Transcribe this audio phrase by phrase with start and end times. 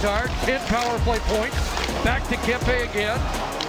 [0.00, 1.56] Kopitar, 10 power play points.
[2.04, 3.20] Back to Kempe again.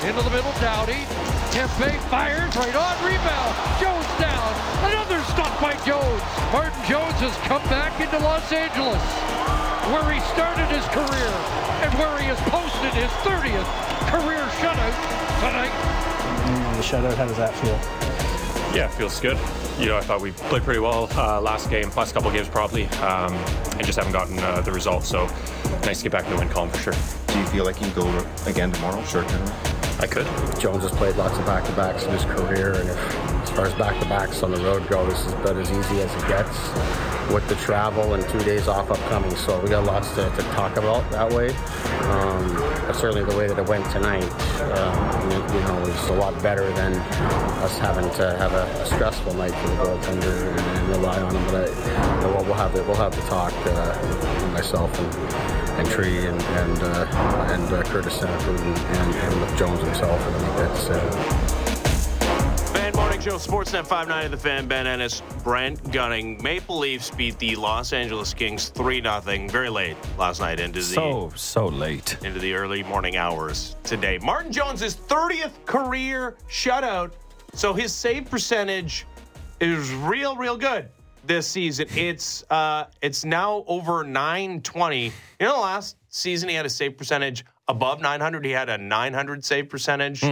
[0.07, 1.03] Into the middle, Doughty.
[1.51, 3.53] Kempe fires right on, rebound.
[3.83, 4.51] Jones down.
[4.87, 6.23] Another stop by Jones.
[6.55, 9.03] Martin Jones has come back into Los Angeles,
[9.91, 11.31] where he started his career
[11.83, 13.67] and where he has posted his 30th
[14.07, 14.95] career shutout
[15.43, 15.75] tonight.
[16.77, 17.75] The shutout, how does that feel?
[18.73, 19.37] Yeah, it feels good.
[19.77, 22.85] You know, I thought we played pretty well uh, last game, last couple games probably,
[23.03, 23.33] um,
[23.81, 25.07] and just haven't gotten uh, the results.
[25.07, 25.25] So
[25.81, 26.93] nice to get back in the win column for sure.
[27.27, 29.03] Do you feel like you can go again tomorrow?
[29.05, 29.25] Sure,
[29.99, 30.27] I could.
[30.59, 34.43] Jones has played lots of back-to-backs in his career, and if, as far as back-to-backs
[34.43, 36.57] on the road go, this is about as easy as it gets
[37.33, 39.35] with the travel and two days off upcoming.
[39.35, 41.49] So we got lots to, to talk about that way.
[42.07, 42.53] Um,
[42.87, 44.23] but certainly the way that it went tonight,
[44.61, 49.33] uh, you, know, was a lot better than us having to have a, a stressful
[49.33, 51.45] night for the goaltender and, and rely on him.
[51.47, 55.89] But I, you know, we'll have the, we'll have the talk, uh, myself and and
[55.89, 57.05] Tree and and uh,
[57.49, 61.50] and uh, Curtis Sanford and, and, and Jones himself, and make that decision.
[63.21, 66.41] Morning Show, Sportsnet 59 of the Fan, Ben Ennis, Brent Gunning.
[66.41, 70.85] Maple Leafs beat the Los Angeles Kings 3 0 very late last night into the
[70.85, 72.17] So, so late.
[72.23, 74.17] into the early morning hours today.
[74.23, 77.11] Martin Jones' 30th career shutout,
[77.53, 79.05] so his save percentage
[79.59, 80.89] is real, real good
[81.23, 81.85] this season.
[81.95, 85.03] It's uh, it's now over 920.
[85.03, 85.11] You
[85.41, 88.43] know, last season he had a save percentage above 900.
[88.43, 90.23] He had a 900 save percentage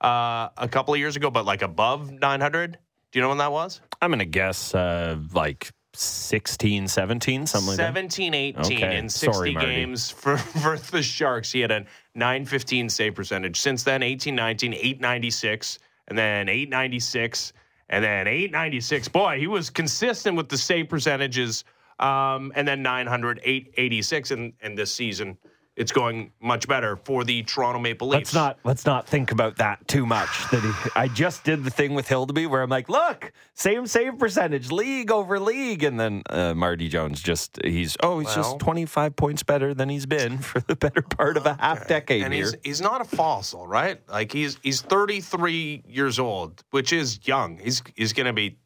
[0.00, 2.78] uh, a couple of years ago, but like above 900.
[3.10, 3.80] Do you know when that was?
[4.02, 7.86] I'm going to guess uh, like 16, 17, something like that.
[7.86, 8.98] 17 18 Okay.
[8.98, 11.50] in 60 Sorry, games for, for the Sharks.
[11.50, 13.58] He had a 915 save percentage.
[13.58, 17.52] Since then, 18 19, 896, and then 896,
[17.88, 19.08] and then 896.
[19.08, 21.64] Boy, he was consistent with the save percentages.
[21.98, 24.30] Um, and then 900, 886.
[24.30, 25.36] And, and this season,
[25.78, 28.32] it's going much better for the Toronto Maple Leafs.
[28.32, 30.28] Let's not let's not think about that too much.
[30.50, 34.18] That he, I just did the thing with Hildeby where I'm like, look, same save
[34.18, 38.58] percentage, league over league, and then uh, Marty Jones just he's oh he's Well- just
[38.58, 42.34] 25 points better than he's been for the better part of a half decade and
[42.34, 42.44] here.
[42.44, 44.00] he's he's not a fossil, right?
[44.08, 47.58] Like he's he's 33 years old, which is young.
[47.58, 48.58] He's he's going to be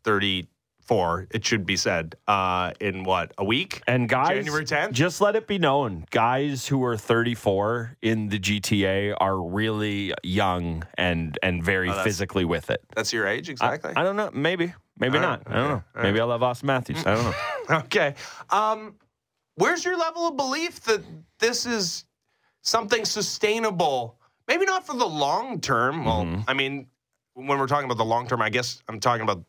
[0.92, 1.26] 34.
[1.30, 3.82] It should be said uh, in what a week.
[3.86, 4.92] And guys, January 10th?
[4.92, 10.84] just let it be known, guys who are 34 in the GTA are really young
[10.98, 12.82] and and very Oh, physically with it.
[12.94, 13.92] That's your age exactly.
[13.96, 14.30] I don't know.
[14.32, 14.74] Maybe.
[14.98, 15.48] Maybe All not.
[15.48, 15.82] right, I don't know.
[15.96, 17.04] all Maybe I'll have Auston Matthews.
[17.06, 17.24] I don't
[17.70, 17.76] know.
[17.84, 18.14] okay.
[18.50, 18.94] Um,
[19.56, 21.02] where's your level of belief that
[21.38, 22.04] this is
[22.62, 24.18] something sustainable?
[24.46, 26.04] Maybe not for the long term.
[26.04, 26.42] Well, Mm-hmm.
[26.46, 26.86] I mean,
[27.34, 29.42] when we're talking about the long term, I guess I'm talking about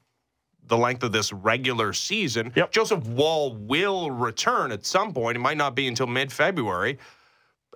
[0.68, 2.52] the length of this regular season.
[2.56, 2.72] Yep.
[2.72, 5.36] Joseph Woll will return at some point.
[5.36, 6.98] It might not be until mid February.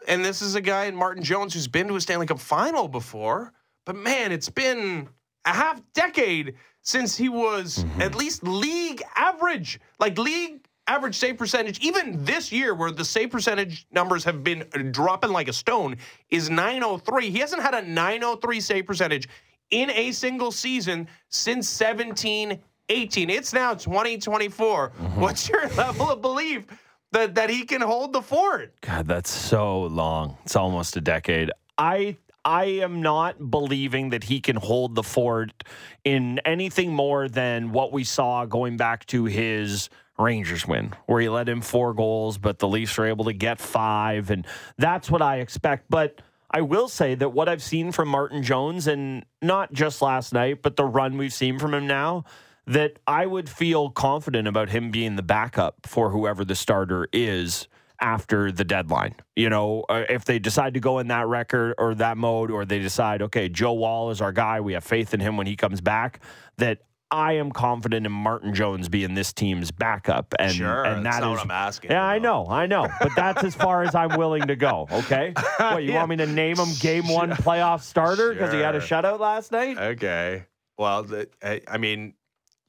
[0.08, 2.88] And this is a guy in Martin Jones who's been to a Stanley Cup final
[2.88, 3.52] before.
[3.86, 5.09] But man, it's been
[5.46, 8.02] a half decade since he was mm-hmm.
[8.02, 11.80] at least league average, like league average save percentage.
[11.80, 15.98] Even this year, where the save percentage numbers have been dropping like a stone,
[16.30, 17.30] is 903.
[17.30, 19.28] He hasn't had a 903 save percentage
[19.72, 22.59] in a single season since 17
[22.90, 23.30] 18.
[23.30, 24.90] It's now 2024.
[24.90, 25.22] Mm-hmm.
[25.22, 26.66] What's your level of belief
[27.12, 28.74] that, that he can hold the fort?
[28.81, 30.38] God, that's so long.
[30.46, 31.52] It's almost a decade.
[31.78, 32.18] I
[32.48, 35.66] I am not believing that he can hold the fort
[36.06, 41.28] in anything more than what we saw going back to his Rangers win, where he
[41.28, 45.22] let in four goals, but the Leafs were able to get five, and that's what
[45.22, 45.88] I expect.
[45.90, 50.34] But I will say that what I've seen from Martin Jones, and not just last
[50.34, 52.24] night, but the run we've seen from him now,
[52.67, 57.67] that I would feel confident about him being the backup for whoever the starter is
[58.00, 59.16] after the deadline.
[59.35, 62.66] You know, uh, if they decide to go in that record or that mode, or
[62.66, 65.56] they decide, okay, Joe Woll is our guy, we have faith in him when he
[65.56, 66.19] comes back,
[66.57, 66.79] that
[67.09, 70.36] I am confident in Martin Jones being this team's backup.
[70.38, 72.89] And, Sure, and that's that what I'm asking, Yeah, I know, I know.
[73.00, 75.33] But that's as far as I'm willing to go, okay?
[75.57, 76.00] What, you Yeah.
[76.00, 79.53] want me to name him game one playoff starter because he had a shutout last
[79.53, 79.77] night?
[79.77, 80.44] Okay.
[80.77, 82.13] Well, the, I, I mean,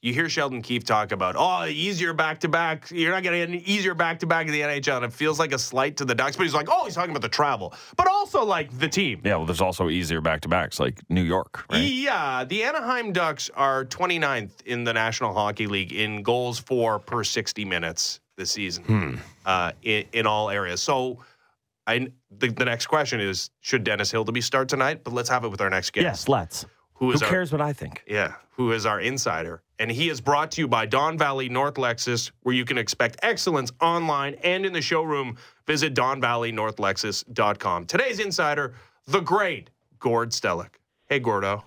[0.01, 2.89] you hear Sheldon Keefe talk about, oh, easier back to back.
[2.91, 4.97] You're not going to get an easier back to back in the NHL.
[4.97, 6.37] And it feels like a slight to the Ducks.
[6.37, 9.21] But he's like, oh, he's talking about the travel, but also like the team.
[9.25, 11.79] Yeah, well, there's also easier back to backs like New York, right?
[11.83, 17.25] Yeah, the Anaheim Ducks are 29th in the National Hockey League in goals for per
[17.25, 19.15] 60 minutes this season Hmm.
[19.47, 20.81] uh, in, in all areas.
[20.81, 21.19] So
[21.89, 25.03] I, the, the next question is should Dennis Hildeby start tonight?
[25.03, 26.05] But let's have it with our next guest.
[26.05, 26.65] Yes, let's.
[26.99, 28.03] Who is Who our cares what I think?
[28.07, 29.63] yeah, who is our insider.
[29.79, 33.19] And he is brought to you by Don Valley North Lexus, where you can expect
[33.23, 35.37] excellence online and in the showroom.
[35.67, 37.87] Visit DonValleyNorthLexus.com.
[37.87, 38.75] Today's insider,
[39.07, 40.71] the great Gord Stellick.
[41.07, 41.65] Hey, Gordo.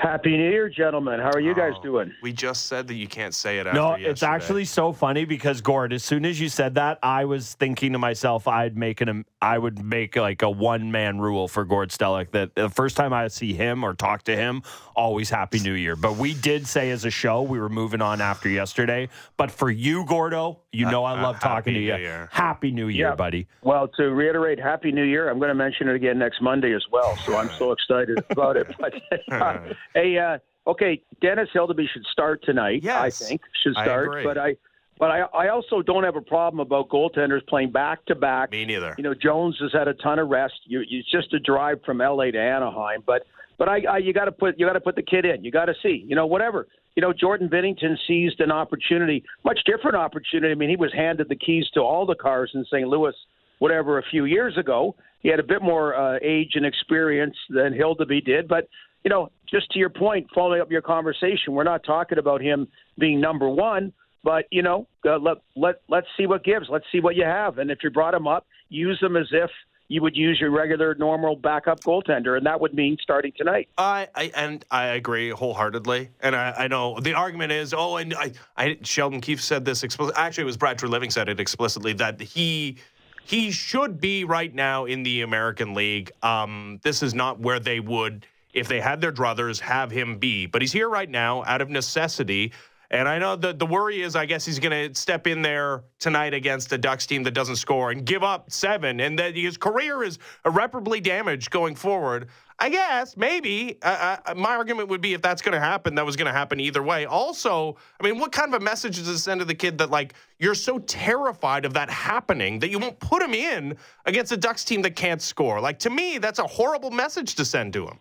[0.00, 1.20] Happy New Year, gentlemen.
[1.20, 2.10] How are you guys Oh, doing?
[2.22, 4.10] We just said that you can't say it after No, yesterday.
[4.10, 7.92] it's actually so funny because Gord, as soon as you said that, I was thinking
[7.92, 11.90] to myself, I'd make an, I would make like a one man rule for Gord
[11.90, 14.62] Stellick that the first time I see him or talk to him,
[14.96, 15.96] always Happy New Year.
[15.96, 19.10] But we did say as a show we were moving on after yesterday.
[19.36, 21.94] But for you, Gordo, you know I uh, love talking to you.
[21.96, 22.30] Year.
[22.32, 23.14] Happy New Year, Yeah.
[23.16, 23.48] buddy.
[23.62, 25.28] Well, to reiterate, Happy New Year.
[25.28, 27.16] I'm going to mention it again next Monday as well.
[27.26, 28.66] So I'm so excited about it.
[29.28, 30.38] But hey, uh,
[30.70, 32.82] okay, Dennis Hildeby should start tonight.
[33.02, 34.06] I think should I start.
[34.06, 34.24] agree.
[34.24, 34.56] But I,
[34.98, 38.50] but I, I also don't have a problem about goaltenders playing back to back.
[38.50, 38.94] Me neither.
[38.98, 40.54] You know, Jones has had a ton of rest.
[40.66, 42.30] You, you it's just a drive from L.A.
[42.30, 43.22] to Anaheim, but
[43.58, 45.42] but I, I you got to put you got to put the kid in.
[45.42, 46.04] You got to see.
[46.06, 46.66] You know, whatever.
[46.96, 50.50] You know, Jordan Binnington seized an opportunity, much different opportunity.
[50.52, 52.86] I mean, he was handed the keys to all the cars in St.
[52.86, 53.14] Louis,
[53.58, 54.96] whatever, a few years ago.
[55.20, 58.66] He had a bit more uh, age and experience than Hildeby did, but
[59.04, 62.68] you know, just to your point, following up your conversation, we're not talking about him
[62.98, 63.92] being number one,
[64.22, 66.68] but you know, uh, let let let's see what gives.
[66.68, 69.50] Let's see what you have, and if you brought him up, use him as if
[69.90, 73.68] you would use your regular, normal backup goaltender, and that would mean starting tonight.
[73.76, 78.14] I, I and I agree wholeheartedly, and I, I know the argument is, oh, and
[78.14, 80.20] I, I Sheldon Keefe said this explicitly.
[80.20, 82.76] Actually, it was Brad Treliving said it explicitly that he
[83.24, 86.12] he should be right now in the American League.
[86.22, 90.46] Um, this is not where they would, if they had their druthers, have him be.
[90.46, 92.52] But he's here right now out of necessity.
[92.92, 95.84] And I know the the worry is, I guess he's going to step in there
[96.00, 99.56] tonight against a Ducks team that doesn't score and give up seven, and that his
[99.56, 102.28] career is irreparably damaged going forward.
[102.58, 106.04] I guess maybe uh, uh, my argument would be if that's going to happen, that
[106.04, 107.06] was going to happen either way.
[107.06, 109.90] Also, I mean, what kind of a message does it send to the kid that
[109.90, 114.36] like you're so terrified of that happening that you won't put him in against a
[114.36, 115.60] Ducks team that can't score?
[115.60, 117.98] Like to me, that's a horrible message to send to him.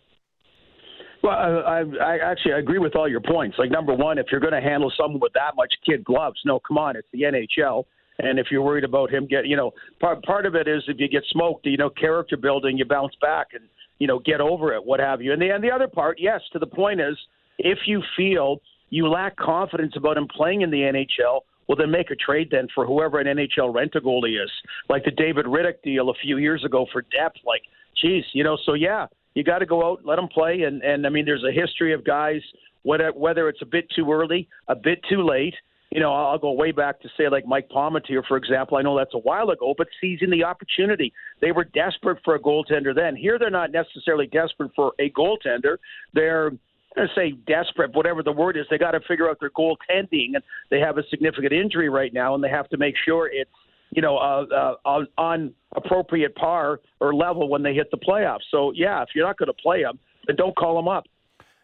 [1.22, 3.58] Well, I, I, actually I agree with all your points.
[3.60, 6.60] Like number one, if you're going to handle someone with that much kid gloves, no,
[6.60, 7.84] come on, it's the NHL.
[8.20, 11.00] And if you're worried about him get, you know, part part of it is if
[11.00, 13.64] you get smoked, you know, character building, you bounce back and
[13.98, 15.32] you know get over it, what have you.
[15.32, 17.18] And the and the other part, yes, to the point is,
[17.58, 22.12] if you feel you lack confidence about him playing in the NHL, well, then make
[22.12, 24.52] a trade then for whoever an NHL rent a goalie is,
[24.90, 27.38] like the David Rittich deal a few years ago for depth.
[27.46, 27.62] Like,
[28.02, 29.06] geez, you know, so yeah,
[29.40, 31.94] you got to go out, let them play, and and I mean, there's a history
[31.94, 32.42] of guys
[32.84, 35.56] whether whether it's a bit too early, a bit too late.
[35.92, 38.78] You know, I'll go way back to say like Mike Palmateer, for example.
[38.78, 42.40] I know that's a while ago, but seizing the opportunity, they were desperate for a
[42.40, 43.16] goaltender then.
[43.16, 45.78] Here, they're not necessarily desperate for a goaltender.
[46.14, 46.52] They're
[46.98, 50.44] I say desperate, whatever the word is, they got to figure out their goaltending, and
[50.70, 53.50] they have a significant injury right now, and they have to make sure it's
[53.92, 58.44] you know uh, uh, on, on appropriate par or level when they hit the playoffs.
[58.52, 61.06] So yeah, if you're not going to play them, then don't call them up.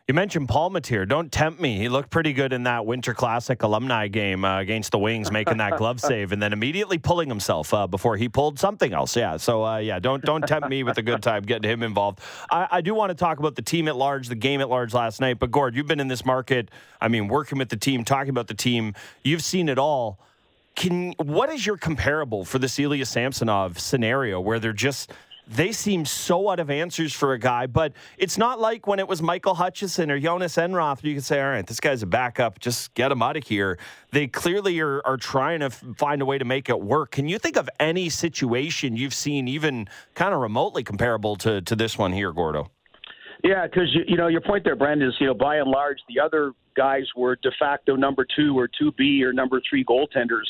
[0.08, 1.08] You mentioned Paul Palmateer.
[1.08, 1.80] Don't tempt me.
[1.80, 5.58] He looked pretty good in that Winter Classic alumni game uh, against the Wings, making
[5.58, 9.16] that glove save and then immediately pulling himself uh, before he pulled something else.
[9.16, 9.38] Yeah.
[9.38, 12.20] So uh, yeah, don't don't tempt me with a good time getting him involved.
[12.52, 14.94] I, I do want to talk about the team at large, the game at large
[14.94, 15.40] last night.
[15.40, 16.70] But Gord, you've been in this market.
[17.02, 18.94] I mean, working with the team, talking about the team.
[19.24, 20.20] You've seen it all.
[20.76, 25.12] Can what is your comparable for the Ilya Samsonov scenario where they're just
[25.48, 29.08] they seem so out of answers for a guy, but it's not like when it
[29.08, 31.04] was Michael Hutchinson or Jonas Enroth.
[31.04, 32.60] You can say, all right, this guy's a backup.
[32.60, 33.78] Just get him out of here.
[34.12, 37.12] They clearly are, are trying to find a way to make it work.
[37.12, 41.76] Can you think of any situation you've seen, even kind of remotely comparable to, to
[41.76, 42.72] this one here, Gordo?
[43.44, 46.00] Yeah, because you, you know your point there, Brent, is you know by and large
[46.10, 50.48] the other guys were de facto number two or two B or number three goaltenders.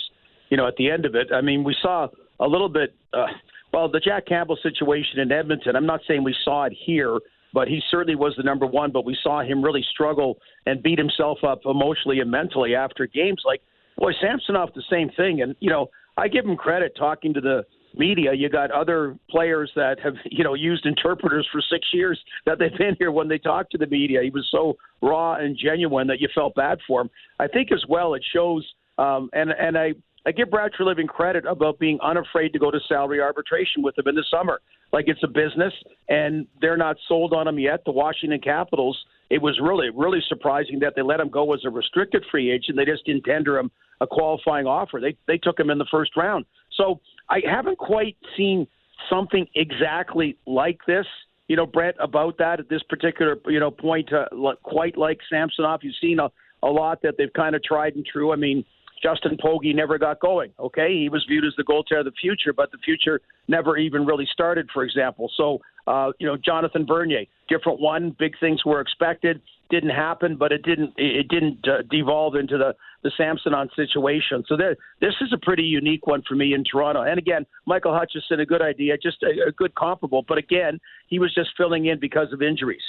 [0.56, 2.08] You know, at the end of it, I mean, we saw
[2.40, 2.96] a little bit.
[3.12, 3.26] Uh,
[3.74, 5.76] well, the Jack Campbell situation in Edmonton.
[5.76, 7.20] I'm not saying we saw it here,
[7.54, 8.94] but he certainly was the number one.
[8.94, 13.42] But we saw him really struggle and beat himself up emotionally and mentally after games.
[13.46, 13.60] Like,
[13.98, 15.42] boy, Samsonov, the same thing.
[15.42, 18.32] And you know, I give him credit talking to the media.
[18.32, 22.78] You got other players that have you know used interpreters for six years that they've
[22.78, 24.22] been here when they talk to the media.
[24.24, 27.10] He was so raw and genuine that you felt bad for him.
[27.42, 28.66] I think as well it shows.
[28.98, 29.96] Um, and and I
[30.26, 34.08] I give Brad Treliving credit about being unafraid to go to salary arbitration with him
[34.08, 34.60] in the summer.
[34.92, 35.74] Like it's a business,
[36.10, 37.84] and they're not sold on him yet.
[37.86, 38.98] The Washington Capitals.
[39.30, 42.78] It was really, really surprising that they let him go as a restricted free agent.
[42.78, 45.00] They just didn't tender him a qualifying offer.
[45.02, 46.46] They they took him in the first round.
[46.78, 48.68] So I haven't quite seen
[49.10, 51.06] something exactly like this
[51.48, 54.26] you know, Brett, about that at this particular, you know, point, uh,
[54.64, 55.82] quite like Samsonov.
[55.84, 56.30] You've seen a,
[56.64, 58.34] a lot that they've kind of tried and true.
[58.34, 58.66] I mean,
[59.02, 60.52] Justin Pogge never got going.
[60.60, 64.06] Okay, he was viewed as the goaltender of the future, but the future never even
[64.06, 64.70] really started.
[64.74, 68.16] For example, so uh, you know Jonathan Bernier, different one.
[68.18, 72.76] Big things were expected, didn't happen, but it didn't it didn't uh, devolve into the
[73.04, 74.44] the Samsonov situation.
[74.48, 77.04] So there, this is a pretty unique one for me in Toronto.
[77.04, 80.24] And again, Michael Hutchinson, a good idea, just a, a good comparable.
[80.28, 82.82] But again, he was just filling in because of injuries.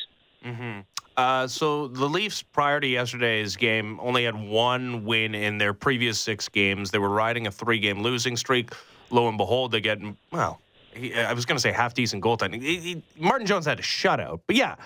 [0.44, 0.80] Mm-hmm.
[1.16, 6.20] Uh, so the Leafs, prior to yesterday's game, only had one win in their previous
[6.20, 6.90] six games.
[6.90, 8.72] They were riding a three-game losing streak.
[9.10, 9.98] Lo and behold, they get
[10.30, 10.60] well.
[10.92, 12.60] He, I was going to say half decent goaltending.
[12.60, 14.76] He, he, Martin Jones had a shutout, but yeah,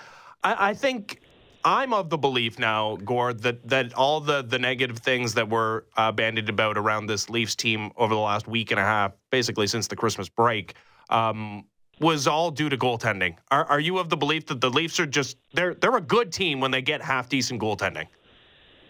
[0.43, 1.21] I, I, think
[1.63, 5.85] I'm of the belief now, Gord, that that all the the negative things that were
[5.97, 9.67] uh, bandied about around this Leafs team over the last week and a half, basically
[9.67, 10.75] since the Christmas break,
[11.09, 11.65] um,
[12.01, 13.35] was all due to goaltending.
[13.51, 16.31] Are, are you of the belief that the Leafs are just they're they're a good
[16.31, 18.07] team when they get half decent goaltending?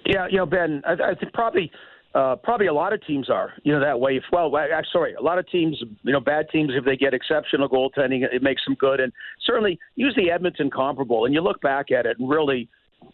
[0.05, 1.71] Yeah, you know, Ben, I, I think probably
[2.15, 4.17] uh, probably a lot of teams are, you know, that way.
[4.17, 7.13] If, well, I, sorry, a lot of teams, you know, bad teams, if they get
[7.13, 8.99] exceptional goaltending, it makes them good.
[8.99, 9.13] And
[9.45, 11.25] certainly use the Edmonton comparable.
[11.25, 12.67] And you look back at it and really,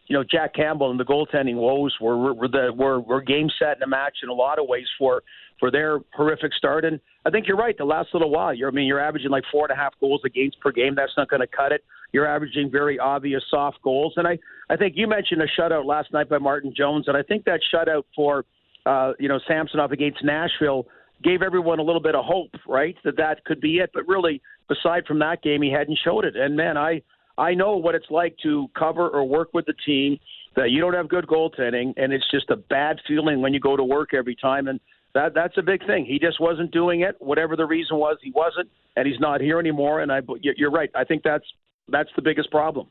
[0.07, 3.77] you know, Jack Campbell and the goaltending woes were were the were, were game set
[3.77, 5.23] in a match in a lot of ways for
[5.59, 6.85] for their horrific start.
[6.85, 7.77] And I think you're right.
[7.77, 10.21] The last little while, you're I mean, you're averaging like four and a half goals
[10.25, 10.95] against per game.
[10.95, 11.83] That's not going to cut it.
[12.13, 14.13] You're averaging very obvious soft goals.
[14.15, 17.23] And I I think you mentioned a shutout last night by Martin Jones, and I
[17.23, 18.45] think that shutout for
[18.85, 20.87] uh, you know Samsonov against Nashville
[21.21, 22.95] gave everyone a little bit of hope, right?
[23.03, 23.89] That that could be it.
[23.93, 26.37] But really, aside from that game, he hadn't showed it.
[26.37, 27.01] And man, I
[27.37, 30.17] I know what it's like to cover or work with the team
[30.55, 33.75] that you don't have good goaltending, and it's just a bad feeling when you go
[33.75, 34.69] to work every time.
[34.69, 34.79] And
[35.17, 36.05] that that's a big thing.
[36.05, 37.15] He just wasn't doing it.
[37.19, 40.01] Whatever the reason was, he wasn't, and he's not here anymore.
[40.01, 40.91] And I, you're right.
[40.93, 41.45] I think that's
[41.89, 42.87] that's the biggest problem.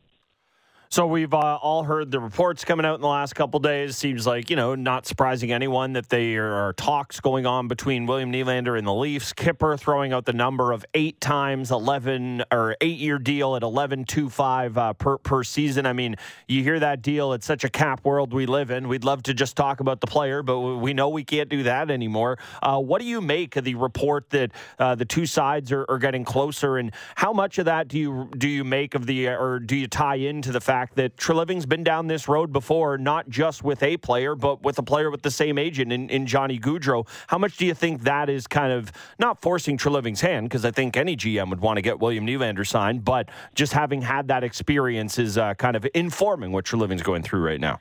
[0.88, 3.96] So we've uh, all heard the reports coming out in the last couple days.
[3.96, 8.32] Seems like you know, not surprising anyone that there are talks going on between William
[8.32, 9.32] Nylander and the Leafs.
[9.32, 14.04] Kipper throwing out the number of eight times eleven or eight year deal at eleven
[14.04, 15.86] two five uh, per per season.
[15.86, 16.14] I mean,
[16.46, 17.32] you hear that deal.
[17.32, 18.86] It's such a cap world we live in.
[18.86, 21.90] We'd love to just talk about the player, but we know we can't do that
[21.90, 22.38] anymore.
[22.62, 25.98] Uh, what do you make of the report that uh, the two sides are, are
[25.98, 29.58] getting closer, and how much of that do you do you make of the or
[29.58, 33.30] do you tie into the fact fact that Treliving's been down this road before, not
[33.30, 36.58] just with a player, but with a player with the same agent in, in Johnny
[36.58, 37.08] Gaudreau.
[37.28, 40.50] How much do you think that is kind of not forcing Treliving's hand?
[40.50, 44.02] Because I think any GM would want to get William Nylander signed, but just having
[44.02, 47.78] had that experience is uh, kind of informing what Treliving's going through right now.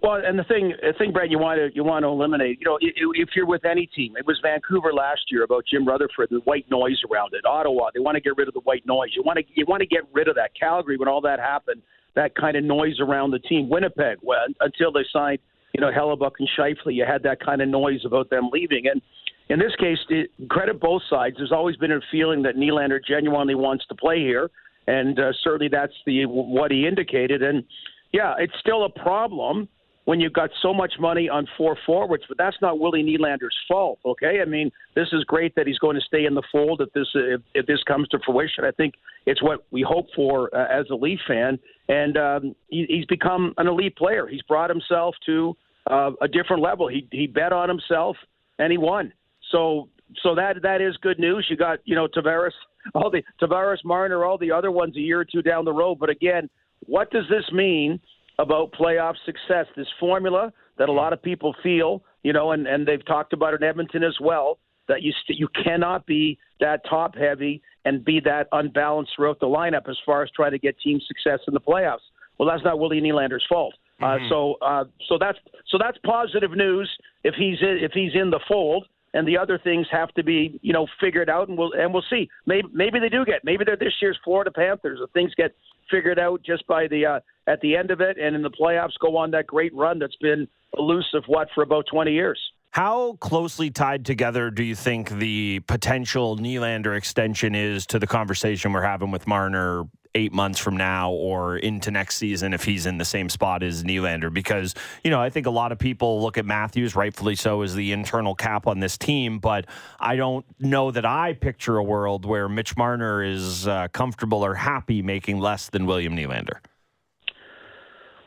[0.00, 2.58] Well, and the thing, the thing, Brad, you want to you want to eliminate.
[2.60, 6.28] You know, if you're with any team, it was Vancouver last year about Jim Rutherford,
[6.30, 7.44] the white noise around it.
[7.44, 9.10] Ottawa, they want to get rid of the white noise.
[9.16, 10.50] You want to you want to get rid of that.
[10.58, 11.82] Calgary, when all that happened,
[12.14, 13.68] that kind of noise around the team.
[13.68, 15.38] Winnipeg, well, until they signed,
[15.72, 18.86] you know, Hellebuyck and Scheifele, you had that kind of noise about them leaving.
[18.86, 19.00] And
[19.48, 21.36] in this case, it, credit both sides.
[21.38, 24.50] There's always been a feeling that Nylander genuinely wants to play here,
[24.86, 27.42] and uh, certainly that's the what he indicated.
[27.42, 27.64] And
[28.12, 29.68] yeah, it's still a problem
[30.04, 33.98] when you've got so much money on four forwards, but that's not Willie Nylander's fault.
[34.04, 36.92] Okay, I mean this is great that he's going to stay in the fold if
[36.92, 38.64] this if, if this comes to fruition.
[38.64, 38.94] I think
[39.26, 43.54] it's what we hope for uh, as a Leaf fan, and um, he, he's become
[43.58, 44.26] an elite player.
[44.26, 45.56] He's brought himself to
[45.90, 46.88] uh, a different level.
[46.88, 48.16] He he bet on himself
[48.58, 49.12] and he won.
[49.50, 49.88] So
[50.22, 51.46] so that that is good news.
[51.50, 52.52] You got you know Tavares,
[52.94, 55.98] all the Tavares, Marner, all the other ones a year or two down the road.
[55.98, 56.48] But again,
[56.86, 58.00] what does this mean?
[58.38, 59.66] About playoff success.
[59.76, 63.54] This formula that a lot of people feel, you know, and, and they've talked about
[63.54, 64.58] in Edmonton as well,
[64.88, 69.46] that you st- you cannot be that top heavy and be that unbalanced throughout the
[69.46, 71.98] lineup as far as trying to get team success in the playoffs.
[72.38, 73.74] Well, that's not Willie Nylander's fault.
[74.00, 74.24] Uh, mm-hmm.
[74.24, 76.90] Uh, so uh, so that's so that's positive news
[77.24, 78.86] if he's in, if he's in the fold.
[79.14, 82.04] And the other things have to be, you know, figured out, and we'll and we'll
[82.08, 82.30] see.
[82.46, 83.44] Maybe maybe they do get.
[83.44, 85.00] Maybe they're this year's Florida Panthers.
[85.02, 85.54] If things get
[85.90, 88.98] figured out just by the uh, at the end of it, and in the playoffs
[89.00, 90.46] go on that great run that's been
[90.78, 92.40] elusive what for about 20 years.
[92.70, 98.72] How closely tied together do you think the potential Nylander extension is to the conversation
[98.72, 99.84] we're having with Marner
[100.14, 103.84] eight months from now or into next season if he's in the same spot as
[103.84, 104.32] Nylander?
[104.32, 107.74] Because, you know, I think a lot of people look at Matthews, rightfully so, as
[107.74, 109.66] the internal cap on this team, but
[110.00, 114.54] I don't know that I picture a world where Mitch Marner is uh, comfortable or
[114.54, 116.60] happy making less than William Nylander.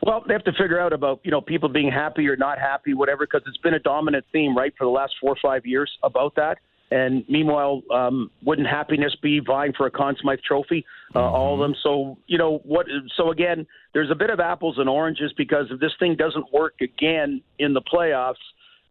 [0.05, 2.93] Well, they have to figure out about you know people being happy or not happy,
[2.93, 5.91] whatever, because it's been a dominant theme, right, for the last four or five years
[6.03, 6.59] about that.
[6.91, 10.85] And meanwhile, um, wouldn't happiness be vying for a Conn Smythe Trophy?
[11.13, 11.35] Uh, Mm-hmm.
[11.35, 11.75] All of them.
[11.81, 12.85] So you know what?
[13.17, 16.75] So again, there's a bit of apples and oranges because if this thing doesn't work
[16.81, 18.35] again in the playoffs,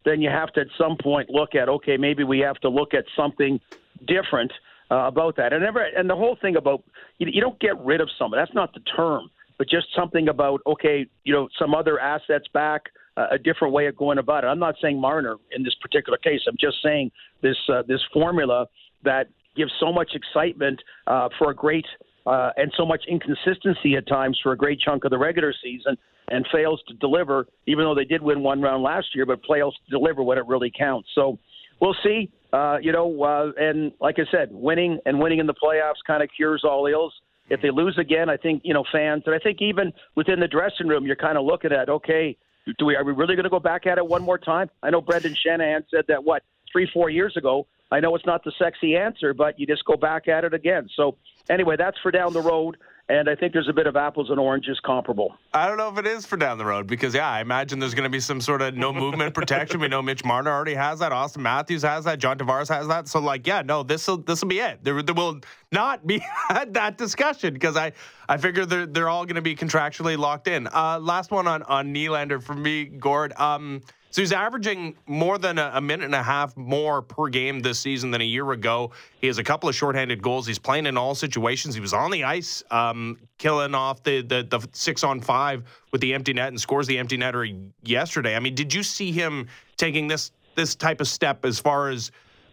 [0.05, 2.93] then you have to at some point look at okay, maybe we have to look
[2.93, 3.61] at something
[4.07, 4.53] different
[4.91, 5.53] uh, about that.
[5.53, 6.83] And never, and the whole thing about
[7.19, 8.41] you, you don't get rid of someone.
[8.41, 12.83] That's not the term, but just something about okay, you know, some other assets back,
[13.17, 14.49] uh, a different way of going about it.
[14.49, 16.41] I'm not saying Marner in this particular case.
[16.49, 17.11] I'm just saying
[17.43, 18.67] this uh, this formula
[19.05, 21.87] that gives so much excitement uh, for a great
[22.27, 25.97] uh, and so much inconsistency at times for a great chunk of the regular season
[26.29, 29.77] and fails to deliver, even though they did win one round last year, but fails
[29.85, 31.09] to deliver when it really counts.
[31.15, 31.39] So
[31.81, 32.31] we'll see.
[32.53, 36.23] Uh, you know, uh, and like I said, winning and winning in the playoffs kind
[36.23, 37.13] of cures all ills.
[37.51, 40.49] If they lose again, I think you know fans, and I think even within the
[40.49, 42.37] dressing room, you're kind of looking at okay,
[42.79, 44.71] do we are we really going to go back at it one more time?
[44.83, 47.67] I know Brendan Shanahan said that what three four years ago.
[47.91, 50.89] I know it's not the sexy answer, but you just go back at it again.
[50.97, 51.17] So
[51.49, 52.77] anyway, that's for down the road.
[53.07, 55.37] And I think there's a bit of apples and oranges comparable.
[55.53, 57.93] I don't know if it is for down the road because, yeah, I imagine there's
[57.93, 59.79] going to be some sort of no movement protection.
[59.79, 61.13] We know Mitch Marner already has that.
[61.13, 62.19] Auston Matthews has that.
[62.19, 63.07] John Tavares has that.
[63.09, 64.83] So, like, yeah, no, this will this will be it.
[64.83, 67.93] There, there will not be that discussion because I
[68.27, 70.67] I figure they're they're all going to be contractually locked in.
[70.73, 73.35] Uh, last one on on Nylander for me, Gord.
[73.35, 73.83] Um,
[74.15, 77.81] so he's averaging more than a, a, minute and a half more per game this
[77.81, 78.93] season than a year ago.
[79.21, 80.47] He has a couple of shorthanded goals.
[80.47, 81.75] He's playing in all situations.
[81.75, 86.01] He was on the ice, um, killing off the, the, the six on five with
[86.01, 88.37] the empty net and scores the empty netter yesterday.
[88.37, 92.13] I mean, did you see him taking this this type of step as far as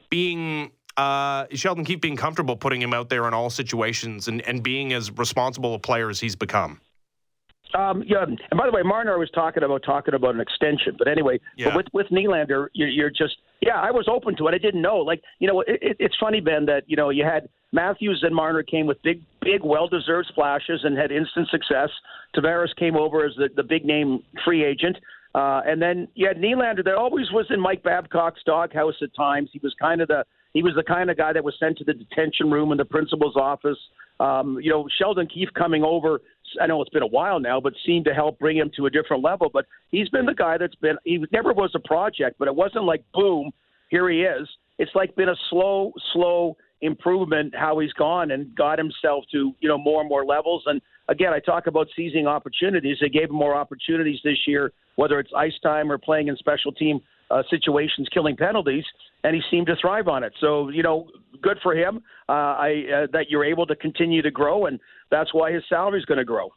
[0.09, 4.63] being uh, Sheldon Keefe being comfortable putting him out there in all situations and, and
[4.63, 6.81] being as responsible a player as he's become?
[7.75, 11.07] Um, yeah, and by the way, Marner was talking about talking about an extension, but
[11.07, 11.67] anyway, Yeah.
[11.73, 14.53] but with with Nylander, you're, you're just yeah, I was open to it.
[14.55, 17.23] I didn't know, like you know, it, it, it's funny, Ben, that you know you
[17.23, 21.89] had Matthews and Marner came with big, big, well-deserved splashes and had instant success.
[22.35, 24.97] Tavares came over as the the big name free agent,
[25.35, 29.49] uh, and then you had Nylander that always was in Mike Babcock's doghouse at times.
[29.53, 31.83] He was kind of the he was the kind of guy that was sent to
[31.85, 33.77] the detention room in the principal's office.
[34.19, 36.19] Um, you know, Sheldon Keefe coming over.
[36.59, 38.89] I know it's been a while now, but seemed to help bring him to a
[38.89, 39.49] different level.
[39.51, 40.97] But he's been the guy that's been.
[41.03, 43.51] He never was a project, but it wasn't like boom,
[43.89, 44.47] here he is.
[44.77, 49.69] It's like been a slow, slow improvement how he's gone and got himself to you
[49.69, 50.63] know more and more levels.
[50.65, 52.97] And again, I talk about seizing opportunities.
[52.99, 56.71] They gave him more opportunities this year, whether it's ice time or playing in special
[56.71, 56.99] team
[57.31, 58.83] uh, situations, killing penalties,
[59.23, 60.33] and he seemed to thrive on it.
[60.39, 61.07] So you know,
[61.41, 62.01] good for him.
[62.29, 65.99] Uh, I uh, that you're able to continue to grow, and that's why his salary
[65.99, 66.49] is going to grow.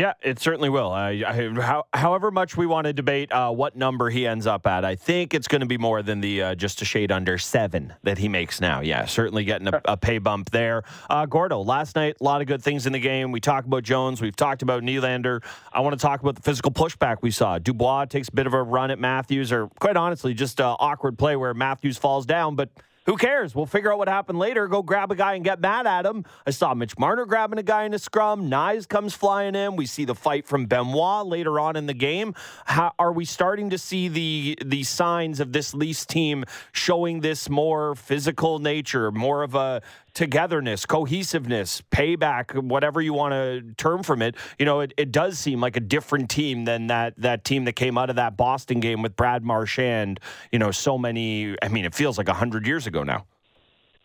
[0.00, 0.90] Yeah, it certainly will.
[0.90, 4.66] I, I, how, however much we want to debate uh, what number he ends up
[4.66, 7.36] at, I think it's going to be more than the uh, just a shade under
[7.36, 8.80] seven that he makes now.
[8.80, 10.84] Yeah, certainly getting a, a pay bump there.
[11.10, 13.30] Uh, Gordo, last night, a lot of good things in the game.
[13.30, 14.22] We talked about Jones.
[14.22, 15.44] We've talked about Nylander.
[15.70, 17.58] I want to talk about the physical pushback we saw.
[17.58, 21.18] Dubois takes a bit of a run at Matthews, or quite honestly, just an awkward
[21.18, 22.70] play where Matthews falls down, but
[23.10, 23.56] who cares?
[23.56, 24.68] We'll figure out what happened later.
[24.68, 26.24] Go grab a guy and get mad at him.
[26.46, 28.48] I saw Mitch Marner grabbing a guy in a scrum.
[28.48, 29.74] Knies comes flying in.
[29.74, 32.36] We see the fight from Benoit later on in the game.
[32.66, 37.50] How, are we starting to see the the signs of this Leafs team showing this
[37.50, 39.82] more physical nature, more of a
[40.14, 44.36] togetherness, cohesiveness, payback, whatever you want to term from it?
[44.58, 47.74] You know, it, it does seem like a different team than that that team that
[47.74, 50.20] came out of that Boston game with Brad Marchand.
[50.52, 51.56] You know, so many.
[51.62, 53.26] I mean, it feels like hundred years ago now.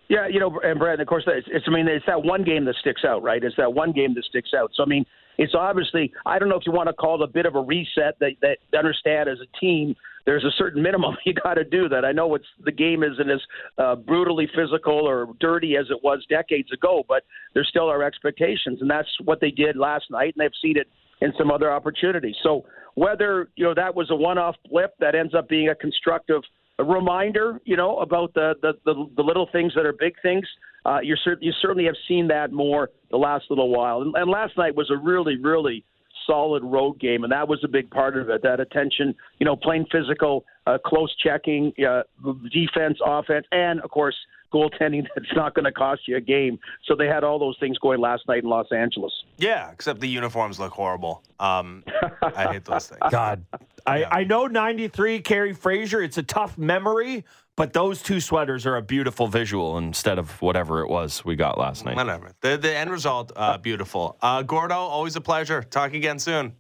[0.07, 1.65] Yeah, you know, and Brad, of course, it's, it's.
[1.67, 3.43] I mean, it's that one game that sticks out, right?
[3.43, 4.71] It's that one game that sticks out.
[4.75, 5.05] So, I mean,
[5.37, 6.11] it's obviously.
[6.25, 8.17] I don't know if you want to call it a bit of a reset.
[8.19, 9.95] That that understand as a team,
[10.25, 11.89] there's a certain minimum you got to do.
[11.89, 13.41] That I know it's the game isn't as
[13.77, 18.79] uh, brutally physical or dirty as it was decades ago, but there still are expectations,
[18.81, 20.87] and that's what they did last night, and they've seen it
[21.21, 22.35] in some other opportunities.
[22.43, 26.41] So whether you know that was a one-off blip that ends up being a constructive
[26.79, 30.45] reminder, you know, about the, the, the, the little things that are big things.
[30.85, 34.01] Uh, you're cer- you certainly have seen that more the last little while.
[34.01, 35.83] And, and last night was a really, really
[36.27, 38.41] solid road game, and that was a big part of it.
[38.43, 42.03] That attention, you know, playing physical, uh, close checking, uh,
[42.51, 44.15] defense, offense, and of course
[44.53, 46.59] goaltending that's not going to cost you a game.
[46.85, 49.11] So they had all those things going last night in Los Angeles.
[49.37, 51.23] Yeah, except the uniforms look horrible.
[51.39, 51.83] Um,
[52.21, 53.01] I hate those things.
[53.11, 53.45] God,
[53.85, 56.01] I, I know 93 Kerry Fraser.
[56.01, 60.81] It's a tough memory, but those two sweaters are a beautiful visual instead of whatever
[60.81, 61.95] it was we got last night.
[61.95, 62.31] Whatever.
[62.41, 64.17] The, the end result, uh, beautiful.
[64.21, 65.63] Uh, Gordo, always a pleasure.
[65.63, 66.53] Talk again soon.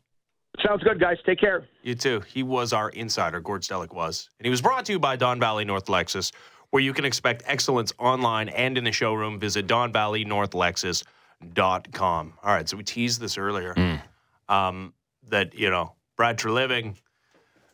[0.65, 1.17] Sounds good, guys.
[1.25, 1.65] Take care.
[1.83, 2.21] You too.
[2.21, 4.29] He was our insider, Gord Stellick was.
[4.39, 6.31] And he was brought to you by Don Valley North Lexus,
[6.69, 9.37] where you can expect excellence online and in the showroom.
[9.37, 12.33] Visit DonValleyNorthLexus.com.
[12.41, 14.01] All right, so we teased this earlier
[14.47, 14.93] um,
[15.29, 16.95] that, you know, Brad Treliving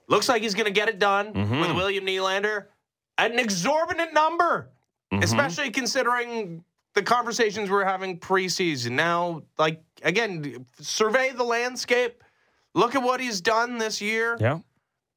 [0.08, 2.68] looks like he's going to get it done with William Nylander at
[3.18, 4.70] an exorbitant number,
[5.12, 5.24] mm-hmm.
[5.24, 8.92] especially considering the conversations we're having preseason.
[8.92, 12.24] Now, like, again, survey the landscape.
[12.74, 14.38] Look at what he's done this year.
[14.40, 14.60] Yeah.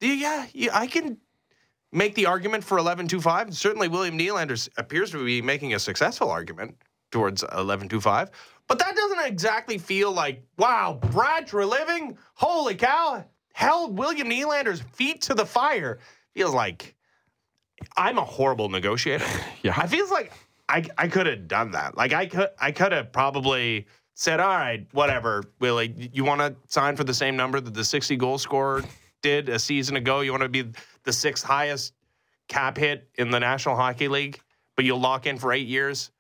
[0.00, 1.18] Yeah, yeah, I can
[1.92, 3.54] make the argument for 11-2-5.
[3.54, 6.76] Certainly, William Nylander appears to be making a successful argument
[7.10, 8.28] towards 11-2-5.
[8.66, 15.22] But that doesn't exactly feel like, wow, Brad Treliving, holy cow, held William Nylander's feet
[15.22, 16.00] to the fire.
[16.34, 16.94] Feels like
[17.96, 19.26] I'm a horrible negotiator.
[19.62, 19.72] Yeah.
[19.78, 20.30] I feels like
[20.68, 21.96] I I could have done that.
[21.96, 26.54] Like I could I could have probably said, all right, whatever, Willie, you want to
[26.72, 28.84] sign for the same number that the 60 goal scorer
[29.22, 30.20] did a season ago?
[30.20, 30.70] You want to be
[31.02, 31.94] the sixth highest
[32.48, 34.38] cap hit in the National Hockey League,
[34.76, 36.10] but you'll lock in for eight years?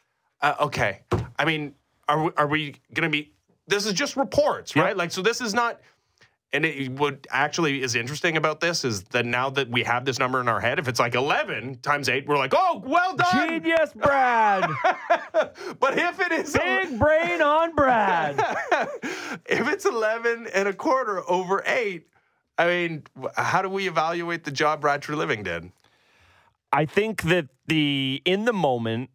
[0.40, 1.02] Uh, okay.
[1.38, 1.74] I mean,
[2.08, 3.32] are we, are we going to be?
[3.66, 4.96] This is just reports, right?
[4.96, 5.80] Like, so this is not.
[6.54, 10.20] And it, what actually is interesting about this is that now that we have this
[10.20, 13.48] number in our head, if it's like 11 times 8, we're like, oh, well done.
[13.48, 14.70] Genius, Brad.
[15.80, 18.38] But if it is Big brain on Brad.
[19.46, 22.06] if it's 11 and a quarter over 8,
[22.56, 23.02] I mean,
[23.36, 25.70] how do we evaluate the job Brad Treliving did?
[26.72, 29.10] I think that the in the moment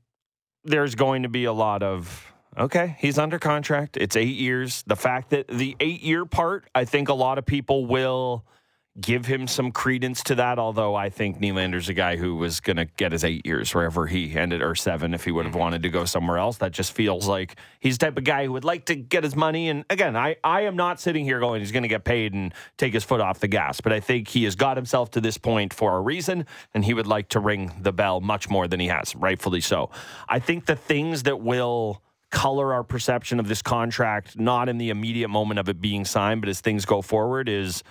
[0.64, 2.29] there's going to be a lot of
[2.60, 3.98] okay, he's under contract.
[3.98, 4.84] It's 8 years.
[4.86, 8.46] The fact that the 8 year part, I think a lot of people will
[9.00, 12.78] give him some credence to that although I think Nylander's a guy who was going
[12.78, 15.60] to get his 8 years wherever he ended or 7 if he would have mm-hmm.
[15.60, 16.58] wanted to go somewhere else.
[16.58, 19.36] That just feels like he's the type of guy who would like to get his
[19.36, 22.34] money and again, I I am not sitting here going he's going to get paid
[22.34, 25.22] and take his foot off the gas, but I think he has got himself to
[25.22, 28.68] this point for a reason and he would like to ring the bell much more
[28.68, 29.92] than he has, rightfully so.
[30.28, 34.90] I think the things that will color our perception of this contract, not in the
[34.90, 37.84] immediate moment of it being signed, but as things go forward, is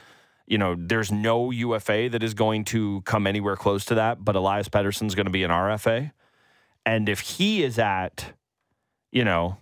[0.48, 4.35] you know, there's no UFA that is going to come anywhere close to that, but
[4.35, 6.11] Elias Pettersson's going to be an RFA.
[6.87, 8.33] And if he is at,
[9.12, 9.59] you know,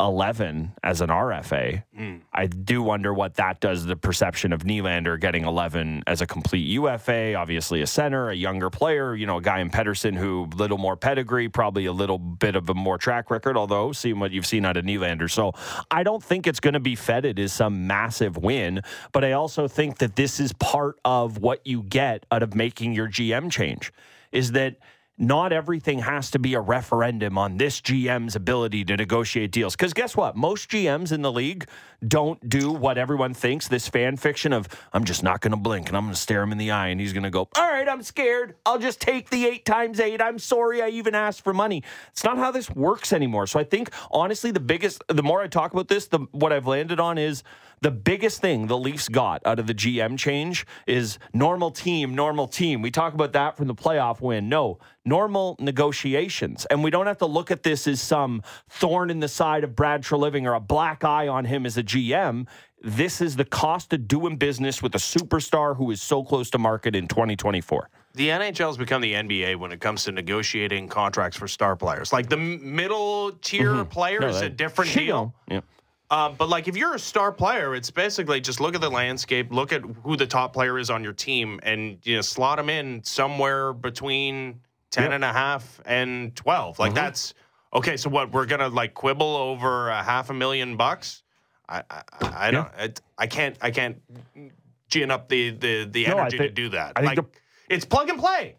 [0.00, 2.20] 11 as an RFA, mm.
[2.32, 6.66] I do wonder what that does the perception of Nylander getting 11 as a complete
[6.66, 10.78] UFA, obviously a center, a younger player, you know, a guy in Pettersson who little
[10.78, 14.46] more pedigree, probably a little bit of a more track record, although seeing what you've
[14.46, 15.30] seen out of Nylander.
[15.30, 15.52] So
[15.92, 18.80] I don't think it's going to be feted as some massive win,
[19.12, 22.94] but I also think that this is part of what you get out of making
[22.94, 23.92] your GM change
[24.32, 24.76] is that
[25.16, 29.76] not everything has to be a referendum on this GM's ability to negotiate deals.
[29.76, 30.36] Because guess what?
[30.36, 31.68] Most GMs in the league
[32.06, 35.88] don't do what everyone thinks this fan fiction of, I'm just not going to blink
[35.88, 37.68] and I'm going to stare him in the eye and he's going to go, All
[37.68, 38.56] right, I'm scared.
[38.66, 40.20] I'll just take the eight times eight.
[40.20, 41.84] I'm sorry I even asked for money.
[42.10, 43.46] It's not how this works anymore.
[43.46, 46.66] So I think, honestly, the biggest, the more I talk about this, the what I've
[46.66, 47.44] landed on is
[47.84, 52.48] the biggest thing the Leafs got out of the GM change is normal team, normal
[52.48, 52.80] team.
[52.80, 54.48] We talk about that from the playoff win.
[54.48, 56.64] No, normal negotiations.
[56.70, 59.76] And we don't have to look at this as some thorn in the side of
[59.76, 62.46] Brad Treliving or a black eye on him as a GM.
[62.82, 66.58] This is the cost of doing business with a superstar who is so close to
[66.58, 67.90] market in 2024.
[68.14, 72.14] The NHL has become the NBA when it comes to negotiating contracts for star players.
[72.14, 73.90] Like the middle tier mm-hmm.
[73.90, 75.34] player No, is a different deal.
[75.48, 75.60] Yeah.
[76.10, 79.52] Um, but like if you're a star player, it's basically just look at the landscape,
[79.52, 82.68] look at who the top player is on your team, and you know slot them
[82.68, 86.78] in somewhere between 10 and a half and 12.
[86.78, 87.34] Like that's
[87.72, 87.96] okay.
[87.96, 91.22] So what we're gonna like quibble over a half a million bucks?
[91.68, 92.68] I I, I don't.
[92.78, 93.56] It, I can't.
[93.60, 94.00] I can't
[94.88, 96.92] gin up the the the No, energy to do that.
[96.96, 98.56] I think like it's plug and play.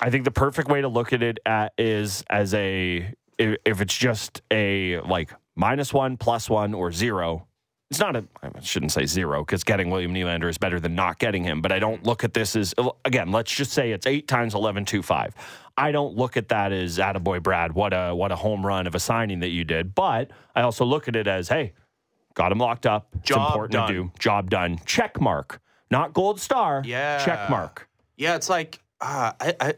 [0.00, 3.80] I think the perfect way to look at it at is as a if, if
[3.80, 7.46] it's just a like minus one, plus one, or zero.
[7.90, 8.24] It's not a.
[8.42, 11.60] I shouldn't say zero because getting William Nylander is better than not getting him.
[11.62, 13.32] But I don't look at this as again.
[13.32, 15.34] Let's just say it's eight times eleven two five.
[15.76, 17.72] I don't look at that as attaboy Brad.
[17.72, 19.94] What a what a home run of a signing that you did.
[19.94, 21.72] But I also look at it as hey,
[22.34, 23.08] got him locked up.
[23.14, 23.88] It's Job important done.
[23.88, 24.12] to do.
[24.18, 24.78] Job done.
[24.84, 25.60] Check mark.
[25.90, 26.82] Not gold star.
[26.84, 27.24] Yeah.
[27.24, 27.88] Check mark.
[28.18, 29.74] Yeah, it's like uh, I, I